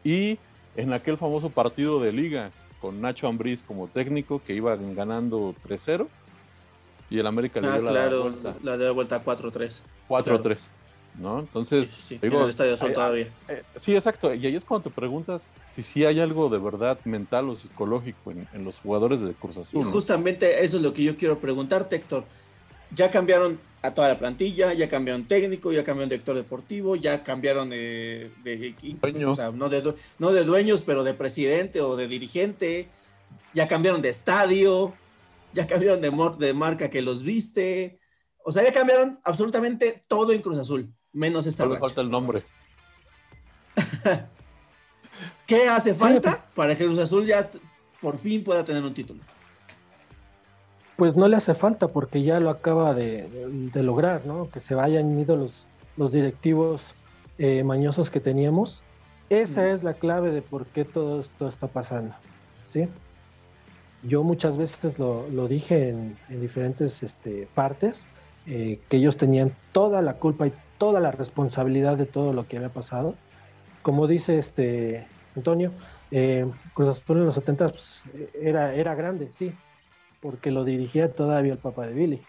Y 0.02 0.38
en 0.76 0.92
aquel 0.92 1.16
famoso 1.16 1.50
partido 1.50 2.00
de 2.00 2.12
liga 2.12 2.50
con 2.80 3.00
Nacho 3.00 3.26
Ambriz 3.26 3.62
como 3.62 3.88
técnico, 3.88 4.40
que 4.44 4.54
iban 4.54 4.94
ganando 4.94 5.54
3-0, 5.66 6.08
y 7.10 7.18
el 7.18 7.26
América 7.26 7.60
le 7.60 7.68
Ah, 7.68 7.78
dio 7.80 7.90
la 7.90 8.08
vuelta 8.08 8.54
la 8.62 8.76
de 8.76 8.90
vuelta 8.90 9.22
4-3. 9.24 9.82
4-3, 10.08 10.68
¿no? 11.20 11.40
Entonces, 11.40 11.86
Sí, 11.88 12.02
sí, 12.02 12.18
digo, 12.22 12.36
en 12.36 12.42
el 12.44 12.50
Estadio 12.50 12.76
Sol 12.76 12.88
hay- 12.90 12.94
todavía. 12.94 13.26
eh, 13.48 13.62
sí, 13.76 13.94
exacto, 13.94 14.32
y 14.34 14.46
ahí 14.46 14.54
es 14.54 14.64
cuando 14.64 14.88
te 14.90 14.94
preguntas 14.94 15.46
si 15.72 15.82
sí 15.82 16.04
hay 16.04 16.20
algo 16.20 16.48
de 16.48 16.58
verdad 16.58 16.98
mental 17.04 17.48
o 17.48 17.54
psicológico 17.56 18.30
en, 18.30 18.46
en 18.52 18.64
los 18.64 18.78
jugadores 18.78 19.20
de 19.20 19.32
Cruz 19.34 19.56
Y 19.56 19.60
Azul. 19.60 19.84
¿no? 19.84 19.90
justamente 19.90 20.64
eso 20.64 20.76
es 20.76 20.82
lo 20.82 20.92
que 20.92 21.02
yo 21.02 21.16
quiero 21.16 21.38
preguntarte, 21.38 21.96
Héctor. 21.96 22.24
Ya 22.94 23.10
cambiaron 23.10 23.58
a 23.82 23.94
toda 23.94 24.08
la 24.08 24.18
plantilla, 24.18 24.72
ya 24.72 24.88
cambiaron 24.88 25.26
técnico, 25.28 25.70
ya 25.72 25.84
cambiaron 25.84 26.08
director 26.08 26.34
deportivo, 26.34 26.96
ya 26.96 27.22
cambiaron 27.22 27.70
de, 27.70 28.30
de- 28.42 28.74
Dueño. 29.00 29.30
o 29.30 29.34
sea, 29.34 29.50
no 29.52 29.68
de, 29.68 29.94
no 30.18 30.32
de 30.32 30.44
dueños, 30.44 30.82
pero 30.82 31.04
de 31.04 31.14
presidente 31.14 31.80
o 31.80 31.94
de 31.96 32.08
dirigente, 32.08 32.88
ya 33.54 33.68
cambiaron 33.68 34.02
de 34.02 34.08
estadio, 34.08 34.94
ya 35.52 35.66
cambiaron 35.66 36.00
de, 36.00 36.46
de 36.46 36.54
marca 36.54 36.90
que 36.90 37.02
los 37.02 37.22
viste, 37.22 38.00
o 38.44 38.50
sea, 38.50 38.64
ya 38.64 38.72
cambiaron 38.72 39.20
absolutamente 39.22 40.02
todo 40.08 40.32
en 40.32 40.42
Cruz 40.42 40.58
Azul, 40.58 40.92
menos 41.12 41.46
esta 41.46 41.64
Solo 41.64 41.76
falta 41.78 42.00
el 42.00 42.10
nombre. 42.10 42.42
¿Qué 45.46 45.68
hace 45.68 45.94
Sí. 45.94 46.00
falta 46.00 46.44
para 46.54 46.76
que 46.76 46.84
Cruz 46.84 46.98
Azul 46.98 47.24
ya 47.26 47.48
por 48.00 48.18
fin 48.18 48.42
pueda 48.44 48.64
tener 48.64 48.82
un 48.82 48.92
título? 48.94 49.22
Pues 50.98 51.14
no 51.14 51.28
le 51.28 51.36
hace 51.36 51.54
falta 51.54 51.86
porque 51.86 52.24
ya 52.24 52.40
lo 52.40 52.50
acaba 52.50 52.92
de, 52.92 53.28
de 53.72 53.82
lograr, 53.84 54.26
¿no? 54.26 54.50
Que 54.50 54.58
se 54.58 54.74
vayan 54.74 55.16
ido 55.16 55.36
los, 55.36 55.64
los 55.96 56.10
directivos 56.10 56.96
eh, 57.38 57.62
mañosos 57.62 58.10
que 58.10 58.18
teníamos. 58.18 58.82
Esa 59.30 59.70
es 59.70 59.84
la 59.84 59.94
clave 59.94 60.32
de 60.32 60.42
por 60.42 60.66
qué 60.66 60.84
todo 60.84 61.20
esto 61.20 61.46
está 61.46 61.68
pasando, 61.68 62.16
¿sí? 62.66 62.88
Yo 64.02 64.24
muchas 64.24 64.56
veces 64.56 64.98
lo, 64.98 65.28
lo 65.28 65.46
dije 65.46 65.90
en, 65.90 66.16
en 66.30 66.40
diferentes 66.40 67.04
este, 67.04 67.46
partes, 67.54 68.04
eh, 68.48 68.80
que 68.88 68.96
ellos 68.96 69.16
tenían 69.16 69.54
toda 69.70 70.02
la 70.02 70.14
culpa 70.14 70.48
y 70.48 70.52
toda 70.78 70.98
la 70.98 71.12
responsabilidad 71.12 71.96
de 71.96 72.06
todo 72.06 72.32
lo 72.32 72.48
que 72.48 72.56
había 72.56 72.70
pasado. 72.70 73.14
Como 73.82 74.08
dice 74.08 74.36
este 74.36 75.06
Antonio, 75.36 75.70
eh, 76.10 76.44
Cruz 76.74 76.88
Azul 76.88 77.18
en 77.18 77.26
los 77.26 77.36
70 77.36 77.68
pues, 77.68 78.02
era, 78.34 78.74
era 78.74 78.96
grande, 78.96 79.30
sí, 79.32 79.54
porque 80.20 80.50
lo 80.50 80.64
dirigía 80.64 81.12
todavía 81.12 81.52
el 81.52 81.58
papá 81.58 81.86
de 81.86 81.94
Billy. 81.94 82.22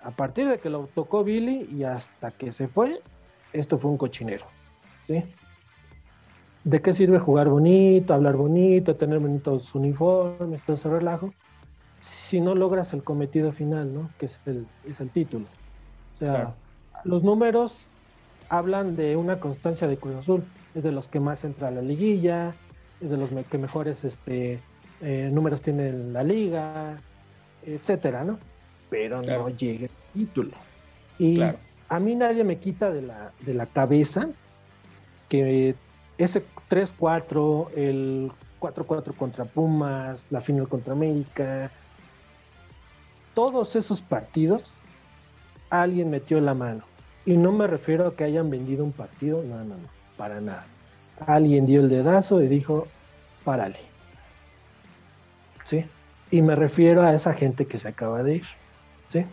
A 0.00 0.10
partir 0.10 0.48
de 0.48 0.58
que 0.58 0.70
lo 0.70 0.88
tocó 0.94 1.24
Billy 1.24 1.66
y 1.70 1.84
hasta 1.84 2.30
que 2.30 2.52
se 2.52 2.68
fue, 2.68 3.00
esto 3.52 3.78
fue 3.78 3.90
un 3.90 3.96
cochinero. 3.96 4.46
¿sí? 5.06 5.24
¿De 6.64 6.82
qué 6.82 6.92
sirve 6.92 7.18
jugar 7.18 7.48
bonito, 7.48 8.12
hablar 8.12 8.36
bonito, 8.36 8.96
tener 8.96 9.20
bonitos 9.20 9.74
uniformes, 9.74 10.62
todo 10.62 10.74
ese 10.76 10.88
relajo? 10.88 11.32
Si 12.00 12.40
no 12.40 12.54
logras 12.54 12.92
el 12.92 13.02
cometido 13.02 13.52
final, 13.52 13.94
¿no? 13.94 14.10
Que 14.18 14.26
es 14.26 14.40
el, 14.46 14.66
es 14.84 15.00
el 15.00 15.10
título. 15.10 15.46
O 16.16 16.18
sea, 16.18 16.32
Claro. 16.32 16.54
los 17.04 17.22
números 17.22 17.90
hablan 18.48 18.96
de 18.96 19.16
una 19.16 19.40
constancia 19.40 19.86
de 19.88 19.96
Cruz 19.96 20.16
Azul. 20.16 20.44
Es 20.74 20.84
de 20.84 20.92
los 20.92 21.08
que 21.08 21.20
más 21.20 21.44
entra 21.44 21.68
a 21.68 21.70
la 21.70 21.82
liguilla, 21.82 22.54
es 23.00 23.10
de 23.10 23.16
los 23.16 23.30
que 23.30 23.58
mejores 23.58 24.04
este, 24.04 24.60
eh, 25.00 25.28
números 25.32 25.60
tiene 25.62 25.88
en 25.88 26.12
la 26.12 26.22
liga, 26.22 26.96
etcétera, 27.64 28.24
¿no? 28.24 28.38
Pero 28.90 29.20
Claro. 29.22 29.42
no 29.42 29.48
llega 29.50 29.86
el 29.86 29.90
título. 30.14 30.52
Y 31.18 31.36
Claro. 31.36 31.58
a 31.88 31.98
mí 31.98 32.14
nadie 32.14 32.44
me 32.44 32.58
quita 32.58 32.90
de 32.90 33.02
la, 33.02 33.32
de 33.40 33.54
la 33.54 33.66
cabeza 33.66 34.28
que 35.28 35.74
ese 36.18 36.44
3-4, 36.68 37.68
el 37.76 38.30
4-4 38.60 39.12
contra 39.14 39.44
Pumas, 39.44 40.26
la 40.30 40.40
final 40.40 40.68
contra 40.68 40.92
América, 40.92 41.70
todos 43.34 43.76
esos 43.76 44.00
partidos, 44.00 44.72
alguien 45.70 46.10
metió 46.10 46.40
la 46.40 46.54
mano. 46.54 46.84
Y 47.26 47.36
no 47.36 47.52
me 47.52 47.66
refiero 47.66 48.06
a 48.06 48.14
que 48.16 48.24
hayan 48.24 48.50
vendido 48.50 48.84
un 48.84 48.92
partido, 48.92 49.42
no, 49.42 49.56
no, 49.58 49.74
no, 49.74 49.88
para 50.16 50.40
nada. 50.40 50.64
Alguien 51.26 51.66
dio 51.66 51.80
el 51.80 51.88
dedazo 51.88 52.40
y 52.42 52.46
dijo, 52.46 52.86
párale. 53.44 53.78
Y 56.30 56.42
me 56.42 56.56
refiero 56.56 57.02
a 57.02 57.14
esa 57.14 57.34
gente 57.34 57.66
que 57.66 57.78
se 57.78 57.88
acaba 57.88 58.22
de 58.22 58.36
ir. 58.36 58.46
¿Sí? 59.08 59.24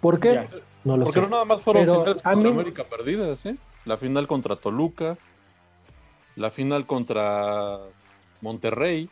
¿Por 0.00 0.20
qué? 0.20 0.34
Ya. 0.34 0.50
No 0.84 0.96
lo 0.96 1.04
Porque 1.04 1.20
sé. 1.20 1.26
no 1.26 1.30
nada 1.32 1.44
más 1.44 1.62
fueron 1.62 1.84
Pero 1.84 2.00
finales 2.00 2.22
contra 2.22 2.36
mí- 2.42 2.50
América 2.50 2.84
perdidas, 2.88 3.46
¿eh? 3.46 3.56
La 3.84 3.96
final 3.96 4.26
contra 4.26 4.56
Toluca, 4.56 5.16
la 6.36 6.50
final 6.50 6.86
contra 6.86 7.78
Monterrey, 8.40 9.10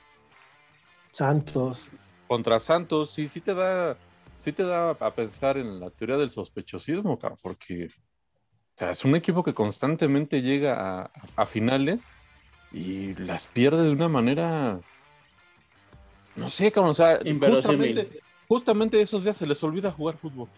Santos. 1.12 1.88
contra 2.26 2.58
Santos, 2.58 3.12
sí, 3.12 3.28
sí 3.28 3.40
te 3.40 3.54
da, 3.54 3.98
sí 4.36 4.52
te 4.52 4.64
da 4.64 4.90
a 4.90 5.14
pensar 5.14 5.56
en 5.56 5.80
la 5.80 5.90
teoría 5.90 6.16
del 6.16 6.30
sospechosismo, 6.30 7.18
cabrón, 7.18 7.38
porque 7.42 7.86
o 7.86 8.76
sea, 8.76 8.90
es 8.90 9.04
un 9.04 9.14
equipo 9.14 9.42
que 9.42 9.54
constantemente 9.54 10.42
llega 10.42 11.02
a, 11.02 11.10
a 11.36 11.46
finales 11.46 12.14
y 12.70 13.14
las 13.14 13.46
pierde 13.46 13.84
de 13.84 13.92
una 13.92 14.08
manera, 14.08 14.80
no 16.36 16.48
sé, 16.48 16.70
cabrón, 16.72 16.90
o 16.90 16.94
sea, 16.94 17.18
justamente, 17.18 18.20
justamente 18.48 19.00
esos 19.00 19.24
días 19.24 19.36
se 19.36 19.46
les 19.46 19.62
olvida 19.62 19.90
jugar 19.90 20.16
fútbol. 20.16 20.48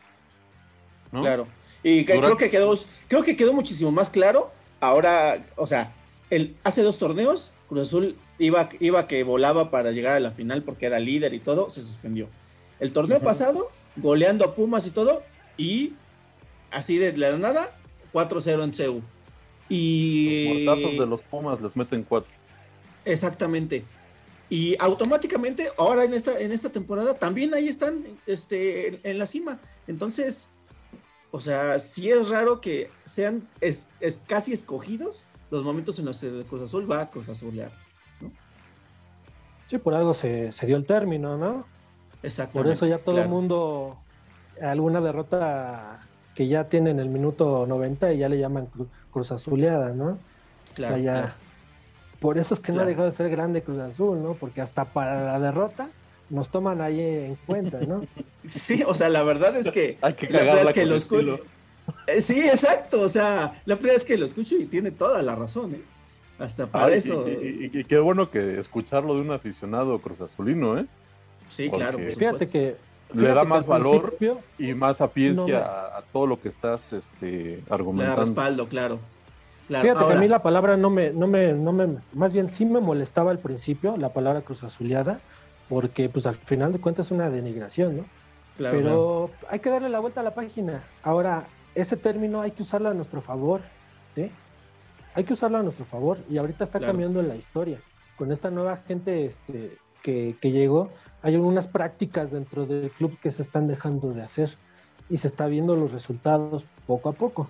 ¿no? 1.13 1.23
Claro. 1.23 1.47
Y 1.83 2.05
Durante- 2.05 2.21
creo 2.27 2.37
que 2.37 2.51
quedó, 2.51 2.75
creo 3.09 3.23
que 3.23 3.37
quedó 3.37 3.53
muchísimo 3.53 3.93
más 3.93 4.11
claro. 4.11 4.51
Ahora, 4.81 5.45
o 5.57 5.67
sea, 5.67 5.93
el, 6.31 6.57
hace 6.65 6.83
dos 6.83 6.99
torneos, 6.99 7.53
Cruz 7.69 7.89
Azul 7.89 8.17
iba, 8.39 8.69
iba 8.81 9.07
que 9.07 9.23
volaba 9.23 9.71
para 9.71 9.93
llegar 9.93 10.17
a 10.17 10.21
la 10.21 10.31
final 10.31 10.63
porque 10.63 10.87
era 10.87 10.99
líder 10.99 11.35
y 11.35 11.39
todo, 11.41 11.71
se 11.71 11.83
suspendió. 11.83 12.29
El 12.81 12.93
torneo 12.93 13.21
pasado, 13.21 13.71
goleando 13.97 14.45
a 14.45 14.55
Pumas 14.55 14.87
y 14.87 14.91
todo, 14.91 15.23
y 15.57 15.93
así 16.71 16.99
de 16.99 17.17
la 17.17 17.37
nada, 17.39 17.71
4-0 18.13 18.65
en 18.65 18.75
CEU. 18.75 18.95
Los 18.95 19.03
Y 19.69 20.63
muertazos 20.65 20.99
de 20.99 21.07
los 21.07 21.23
Pumas 21.23 21.61
les 21.61 21.77
meten 21.77 22.03
cuatro. 22.03 22.31
Exactamente. 23.05 23.85
Y 24.49 24.77
automáticamente, 24.79 25.71
ahora 25.77 26.05
en 26.05 26.15
esta, 26.15 26.39
en 26.39 26.53
esta 26.53 26.71
temporada, 26.71 27.15
también 27.15 27.53
ahí 27.55 27.69
están 27.69 28.05
este, 28.27 28.89
en, 28.89 29.01
en 29.03 29.19
la 29.19 29.27
cima. 29.27 29.59
Entonces, 29.89 30.49
o 31.33 31.41
sea, 31.41 31.79
sí 31.81 32.11
es 32.11 32.29
raro 32.29 32.61
que 32.61 32.89
sean 33.05 33.47
es, 33.61 33.89
es 34.01 34.21
casi 34.27 34.53
escogidos 34.53 35.25
los 35.51 35.65
momentos 35.65 35.99
en 35.99 36.05
los 36.05 36.19
que 36.21 36.45
Cruz 36.49 36.63
Azul 36.63 36.91
va 36.91 37.03
a 37.03 37.11
Cruz 37.11 37.29
Azulear. 37.29 37.73
Sí, 39.69 39.79
por 39.79 39.95
algo 39.95 40.15
se, 40.15 40.53
se 40.53 40.67
dio 40.67 40.77
el 40.77 40.87
término, 40.87 41.37
¿no? 41.37 41.67
Exactamente. 42.23 42.59
Por 42.63 42.73
eso 42.73 42.87
ya 42.87 42.99
todo 42.99 43.21
el 43.21 43.29
mundo, 43.29 43.99
alguna 44.63 45.01
derrota 45.01 46.07
que 46.37 46.47
ya 46.47 46.69
tiene 46.69 46.91
en 46.91 47.01
el 47.01 47.09
minuto 47.09 47.67
90 47.67 48.13
y 48.13 48.19
ya 48.19 48.29
le 48.29 48.39
llaman 48.39 48.69
cru- 48.71 48.87
Cruz 49.11 49.33
Azuleada, 49.33 49.91
¿no? 49.91 50.19
Claro, 50.75 50.95
o 50.95 50.99
sea, 50.99 51.05
ya. 51.05 51.13
claro. 51.21 51.35
Por 52.21 52.39
eso 52.39 52.55
es 52.55 52.61
que 52.61 52.73
no 52.73 52.81
ha 52.81 52.85
dejado 52.85 53.07
de 53.07 53.13
ser 53.13 53.31
grande 53.31 53.63
Cruz 53.63 53.79
Azul, 53.81 54.23
¿no? 54.23 54.35
Porque 54.35 54.61
hasta 54.61 54.85
para 54.87 55.25
la 55.25 55.39
derrota 55.39 55.89
nos 56.31 56.49
toman 56.51 56.81
ahí 56.81 57.01
en 57.01 57.37
cuenta, 57.47 57.81
¿no? 57.81 58.03
Sí, 58.47 58.83
o 58.87 58.95
sea, 58.95 59.09
la 59.09 59.23
verdad 59.23 59.57
es 59.57 59.71
que. 59.71 59.99
Hay 60.03 60.15
que 60.15 60.29
la 60.31 60.39
cagarla 60.41 60.65
vez 60.65 60.73
que 60.73 60.87
lo 60.87 60.97
escucho. 60.97 61.41
Eh, 62.07 62.21
Sí, 62.21 62.41
exacto. 62.41 63.01
O 63.03 63.09
sea, 63.09 63.61
la 63.67 63.77
primera 63.77 63.95
vez 63.95 64.05
que 64.05 64.17
lo 64.17 64.25
escucho 64.25 64.57
y 64.57 64.67
tiene 64.67 64.91
toda 64.93 65.21
la 65.23 65.35
razón, 65.35 65.75
¿eh? 65.75 65.81
Hasta 66.39 66.67
para 66.67 66.87
Ay, 66.87 66.95
eso. 66.99 67.25
Y, 67.27 67.31
y- 67.31 67.71
y- 67.75 67.81
y 67.81 67.85
qué 67.85 67.99
bueno 67.99 68.31
que 68.31 68.59
escucharlo 68.59 69.15
de 69.15 69.21
un 69.23 69.31
aficionado 69.33 69.99
cruz 69.99 70.21
azulino, 70.21 70.79
¿eh? 70.79 70.87
sí, 71.49 71.69
porque- 71.69 71.85
claro. 71.85 71.99
por 71.99 72.11
Fíjate 72.11 72.49
que. 72.49 72.77
Le 73.15 73.29
da 73.29 73.45
más 73.45 73.63
al 73.65 73.71
valor 73.71 74.17
y 74.59 74.75
más 74.75 74.97
sapiencia 74.99 75.59
No, 75.61 75.65
a, 75.65 75.99
a 75.99 76.03
todo 76.13 76.27
lo 76.27 76.41
que 76.41 76.49
estás 76.49 76.93
este, 76.93 77.27
Le 77.27 77.57
da 77.69 77.75
argumentando. 77.77 78.21
respaldo, 78.21 78.69
claro. 78.69 78.99
Claro, 79.69 79.83
Fíjate 79.83 80.07
que 80.07 80.13
a 80.13 80.21
mí 80.21 80.29
la 80.29 80.43
palabra 80.43 80.77
no 80.77 80.91
me, 80.91 81.11
no 81.11 81.27
me, 81.27 81.53
no 81.53 81.73
me, 81.73 81.97
más 82.13 82.33
bien 82.33 82.53
sí 82.53 82.65
me 82.65 82.81
molestaba 82.81 83.33
al 83.33 83.39
principio 83.39 83.97
la 83.97 84.13
palabra 84.13 84.43
Cruz 84.43 84.63
Azuleada, 84.63 85.21
porque 85.69 86.09
pues 86.09 86.27
al 86.27 86.37
final 86.37 86.73
de 86.73 86.79
cuentas 86.79 87.07
es 87.07 87.13
una 87.13 87.31
denigración, 87.31 87.97
¿no? 87.97 88.05
claro, 88.57 88.77
Pero 88.77 89.31
hay 89.51 89.59
que 89.59 89.71
darle 89.71 89.89
la 89.89 89.99
vuelta 89.99 90.21
a 90.21 90.25
la 90.25 90.35
página. 90.35 90.85
Ahora, 91.03 91.47
ese 91.75 91.97
término 91.97 92.41
hay 92.41 92.53
que 92.53 92.63
usarlo 92.63 92.89
a 92.89 92.95
nuestro 92.95 93.21
favor, 93.21 93.61
¿sí? 94.15 94.31
Hay 95.15 95.25
que 95.25 95.33
usarlo 95.33 95.59
a 95.59 95.63
nuestro 95.63 95.85
favor 95.85 96.19
y 96.31 96.39
ahorita 96.39 96.63
está 96.63 96.79
cambiando 96.79 97.23
la 97.23 97.35
historia. 97.35 97.81
Con 98.17 98.31
esta 98.33 98.51
nueva 98.51 98.77
gente 98.77 99.25
este, 99.25 99.77
que, 100.03 100.37
que 100.41 100.53
llegó, 100.53 100.91
hay 101.23 101.35
algunas 101.35 101.69
prácticas 101.69 102.31
dentro 102.31 102.67
del 102.67 102.91
club 102.91 103.19
que 103.21 103.31
se 103.31 103.43
están 103.43 103.67
dejando 103.67 104.13
de 104.13 104.23
hacer 104.23 104.51
y 105.09 105.19
se 105.19 105.27
está 105.27 105.47
viendo 105.47 105.75
los 105.75 105.93
resultados 105.93 106.65
poco 106.87 107.09
a 107.09 107.13
poco. 107.13 107.49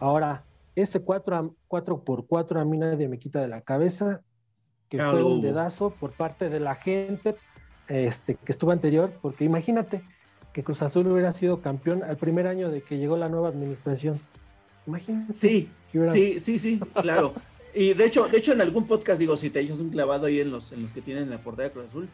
Ahora, 0.00 0.42
ese 0.74 1.00
4, 1.00 1.36
a, 1.36 1.50
4 1.68 2.04
por 2.04 2.26
4 2.26 2.60
a 2.60 2.64
mí 2.64 2.78
nadie 2.78 3.08
me 3.08 3.18
quita 3.18 3.40
de 3.40 3.48
la 3.48 3.60
cabeza, 3.60 4.22
que 4.88 4.98
Claro, 4.98 5.12
fue 5.12 5.24
un 5.24 5.42
dedazo 5.42 5.90
por 5.90 6.12
parte 6.12 6.48
de 6.48 6.60
la 6.60 6.74
gente 6.74 7.36
este, 7.88 8.34
que 8.36 8.52
estuvo 8.52 8.70
anterior, 8.70 9.12
porque 9.20 9.44
imagínate 9.44 10.02
que 10.52 10.62
Cruz 10.62 10.82
Azul 10.82 11.06
hubiera 11.06 11.32
sido 11.32 11.60
campeón 11.60 12.02
al 12.02 12.16
primer 12.16 12.46
año 12.46 12.70
de 12.70 12.82
que 12.82 12.98
llegó 12.98 13.16
la 13.16 13.28
nueva 13.28 13.48
administración. 13.48 14.20
Imagínate. 14.86 15.34
Sí, 15.34 15.68
sí, 16.08 16.38
sí, 16.38 16.58
sí, 16.58 16.80
claro. 17.00 17.32
Y 17.74 17.94
de 17.94 18.04
hecho, 18.04 18.28
de 18.28 18.38
hecho, 18.38 18.52
en 18.52 18.60
algún 18.60 18.86
podcast, 18.86 19.18
digo, 19.18 19.36
si 19.36 19.48
te 19.48 19.60
echas 19.60 19.80
un 19.80 19.88
clavado 19.88 20.26
ahí 20.26 20.40
en 20.40 20.50
los, 20.50 20.72
en 20.72 20.82
los 20.82 20.92
que 20.92 21.00
tienen 21.00 21.30
la 21.30 21.38
portada 21.38 21.68
de 21.68 21.72
Cruz 21.72 21.88
Azul, 21.88 22.08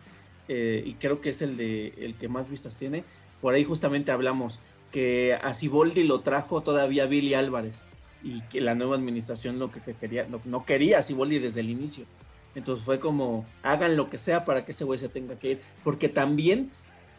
eh, 0.46 0.82
y 0.86 0.94
creo 0.94 1.20
que 1.20 1.30
es 1.30 1.42
el 1.42 1.56
de 1.56 1.88
el 1.98 2.14
que 2.14 2.28
más 2.28 2.48
vistas 2.48 2.76
tiene, 2.76 3.02
por 3.40 3.54
ahí 3.54 3.64
justamente 3.64 4.12
hablamos 4.12 4.60
que 4.92 5.36
a 5.42 5.52
Siboldi 5.54 6.04
lo 6.04 6.20
trajo 6.20 6.62
todavía 6.62 7.06
Billy 7.06 7.34
Álvarez 7.34 7.84
y 8.22 8.40
que 8.42 8.60
la 8.60 8.74
nueva 8.74 8.96
administración 8.96 9.58
lo 9.58 9.70
que 9.70 9.80
quería, 9.94 10.26
no, 10.44 10.64
quería 10.64 10.98
a 10.98 11.02
Siboldi 11.02 11.38
desde 11.38 11.60
el 11.60 11.70
inicio. 11.70 12.04
Entonces 12.54 12.84
fue 12.84 12.98
como, 12.98 13.46
hagan 13.62 13.96
lo 13.96 14.10
que 14.10 14.18
sea 14.18 14.44
para 14.44 14.64
que 14.64 14.72
ese 14.72 14.84
güey 14.84 14.98
se 14.98 15.08
tenga 15.08 15.38
que 15.38 15.52
ir. 15.52 15.60
Porque 15.84 16.08
también, 16.08 16.70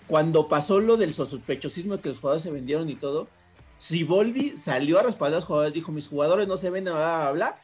cuando 0.07 0.47
pasó 0.47 0.79
lo 0.79 0.97
del 0.97 1.13
sospechosismo 1.13 1.97
de 1.97 2.01
que 2.01 2.09
los 2.09 2.19
jugadores 2.19 2.43
se 2.43 2.51
vendieron 2.51 2.89
y 2.89 2.95
todo, 2.95 3.27
Siboldi 3.77 4.57
salió 4.57 4.99
a 4.99 5.03
respaldar 5.03 5.35
a 5.35 5.37
los 5.37 5.45
jugadores, 5.45 5.73
dijo, 5.73 5.91
mis 5.91 6.07
jugadores 6.07 6.47
no 6.47 6.57
se 6.57 6.69
venden, 6.69 6.93
a 6.93 7.27
hablar 7.27 7.61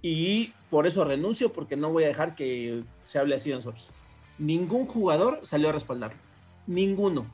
y 0.00 0.52
por 0.70 0.86
eso 0.86 1.04
renuncio, 1.04 1.52
porque 1.52 1.76
no 1.76 1.92
voy 1.92 2.04
a 2.04 2.08
dejar 2.08 2.34
que 2.34 2.82
se 3.02 3.18
hable 3.18 3.36
así 3.36 3.50
de 3.50 3.56
nosotros. 3.56 3.90
Ningún 4.38 4.86
jugador 4.86 5.40
salió 5.44 5.68
a 5.68 5.72
respaldarlo, 5.72 6.18
ninguno, 6.66 7.26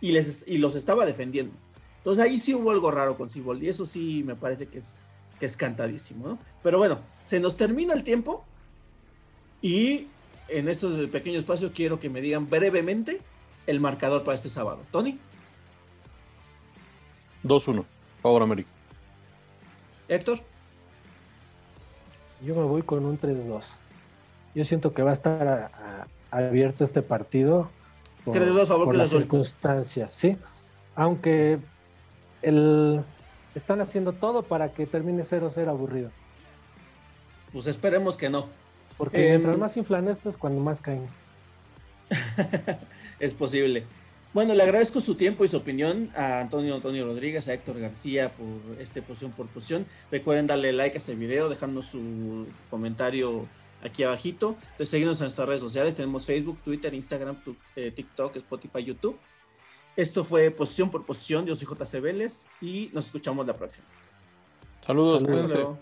y, 0.00 0.12
les, 0.12 0.44
y 0.46 0.58
los 0.58 0.74
estaba 0.74 1.06
defendiendo. 1.06 1.52
Entonces 1.98 2.24
ahí 2.24 2.38
sí 2.38 2.54
hubo 2.54 2.70
algo 2.70 2.90
raro 2.90 3.16
con 3.16 3.28
Siboldi, 3.28 3.66
y 3.66 3.68
eso 3.68 3.84
sí 3.86 4.22
me 4.24 4.34
parece 4.34 4.66
que 4.66 4.78
es, 4.78 4.94
que 5.38 5.46
es 5.46 5.56
cantadísimo, 5.56 6.28
¿no? 6.28 6.38
Pero 6.62 6.78
bueno, 6.78 6.98
se 7.24 7.38
nos 7.40 7.56
termina 7.56 7.94
el 7.94 8.02
tiempo 8.02 8.44
y 9.60 10.06
en 10.48 10.68
este 10.68 10.88
pequeño 11.08 11.38
espacio 11.38 11.72
quiero 11.74 12.00
que 12.00 12.08
me 12.08 12.20
digan 12.20 12.48
brevemente 12.48 13.20
el 13.66 13.80
marcador 13.80 14.24
para 14.24 14.34
este 14.34 14.48
sábado. 14.48 14.80
Tony. 14.90 15.18
2-1, 17.44 17.84
favor 18.22 18.42
América. 18.42 18.70
Héctor. 20.08 20.40
Yo 22.44 22.54
me 22.54 22.62
voy 22.62 22.82
con 22.82 23.04
un 23.04 23.20
3-2. 23.20 23.64
Yo 24.54 24.64
siento 24.64 24.94
que 24.94 25.02
va 25.02 25.10
a 25.10 25.12
estar 25.12 25.70
abierto 26.30 26.84
este 26.84 27.02
partido 27.02 27.70
por, 28.24 28.36
3-2 28.36 28.66
favor 28.66 28.86
por 28.86 28.96
las 28.96 29.10
circunstancias, 29.10 30.14
¿sí? 30.14 30.36
Aunque 30.94 31.58
el, 32.42 33.02
están 33.54 33.80
haciendo 33.80 34.12
todo 34.12 34.42
para 34.42 34.70
que 34.72 34.86
termine 34.86 35.22
0-0 35.22 35.68
aburrido. 35.68 36.10
Pues 37.52 37.66
esperemos 37.66 38.16
que 38.16 38.28
no. 38.28 38.46
Porque 38.96 39.26
eh, 39.26 39.30
mientras 39.30 39.56
más 39.56 39.76
inflan 39.76 40.08
estos, 40.08 40.36
cuando 40.36 40.60
más 40.60 40.80
caen. 40.80 41.06
es 43.20 43.34
posible. 43.34 43.84
Bueno, 44.34 44.54
le 44.54 44.62
agradezco 44.62 45.00
su 45.00 45.14
tiempo 45.14 45.44
y 45.44 45.48
su 45.48 45.56
opinión 45.56 46.10
a 46.14 46.40
Antonio 46.40 46.74
Antonio 46.74 47.06
Rodríguez, 47.06 47.48
a 47.48 47.54
Héctor 47.54 47.80
García 47.80 48.30
por 48.30 48.80
este 48.80 49.00
posición 49.00 49.32
por 49.32 49.46
posición. 49.46 49.86
Recuerden 50.10 50.46
darle 50.46 50.72
like 50.72 50.96
a 50.96 50.98
este 50.98 51.14
video, 51.14 51.48
dejando 51.48 51.80
su 51.80 52.46
comentario 52.70 53.46
aquí 53.82 54.02
abajito. 54.02 54.56
Entonces, 54.60 54.90
seguirnos 54.90 55.20
en 55.20 55.26
nuestras 55.26 55.48
redes 55.48 55.62
sociales. 55.62 55.94
Tenemos 55.94 56.26
Facebook, 56.26 56.58
Twitter, 56.62 56.92
Instagram, 56.92 57.38
eh, 57.76 57.90
TikTok, 57.94 58.36
Spotify, 58.36 58.84
YouTube. 58.84 59.16
Esto 59.98 60.22
fue 60.22 60.52
Posición 60.52 60.92
por 60.92 61.04
Posición. 61.04 61.44
Yo 61.44 61.56
soy 61.56 61.66
JC 61.66 62.00
Vélez 62.00 62.46
y 62.60 62.88
nos 62.92 63.06
escuchamos 63.06 63.44
la 63.44 63.52
próxima. 63.52 63.84
Saludos. 64.86 65.20
Saludos. 65.20 65.76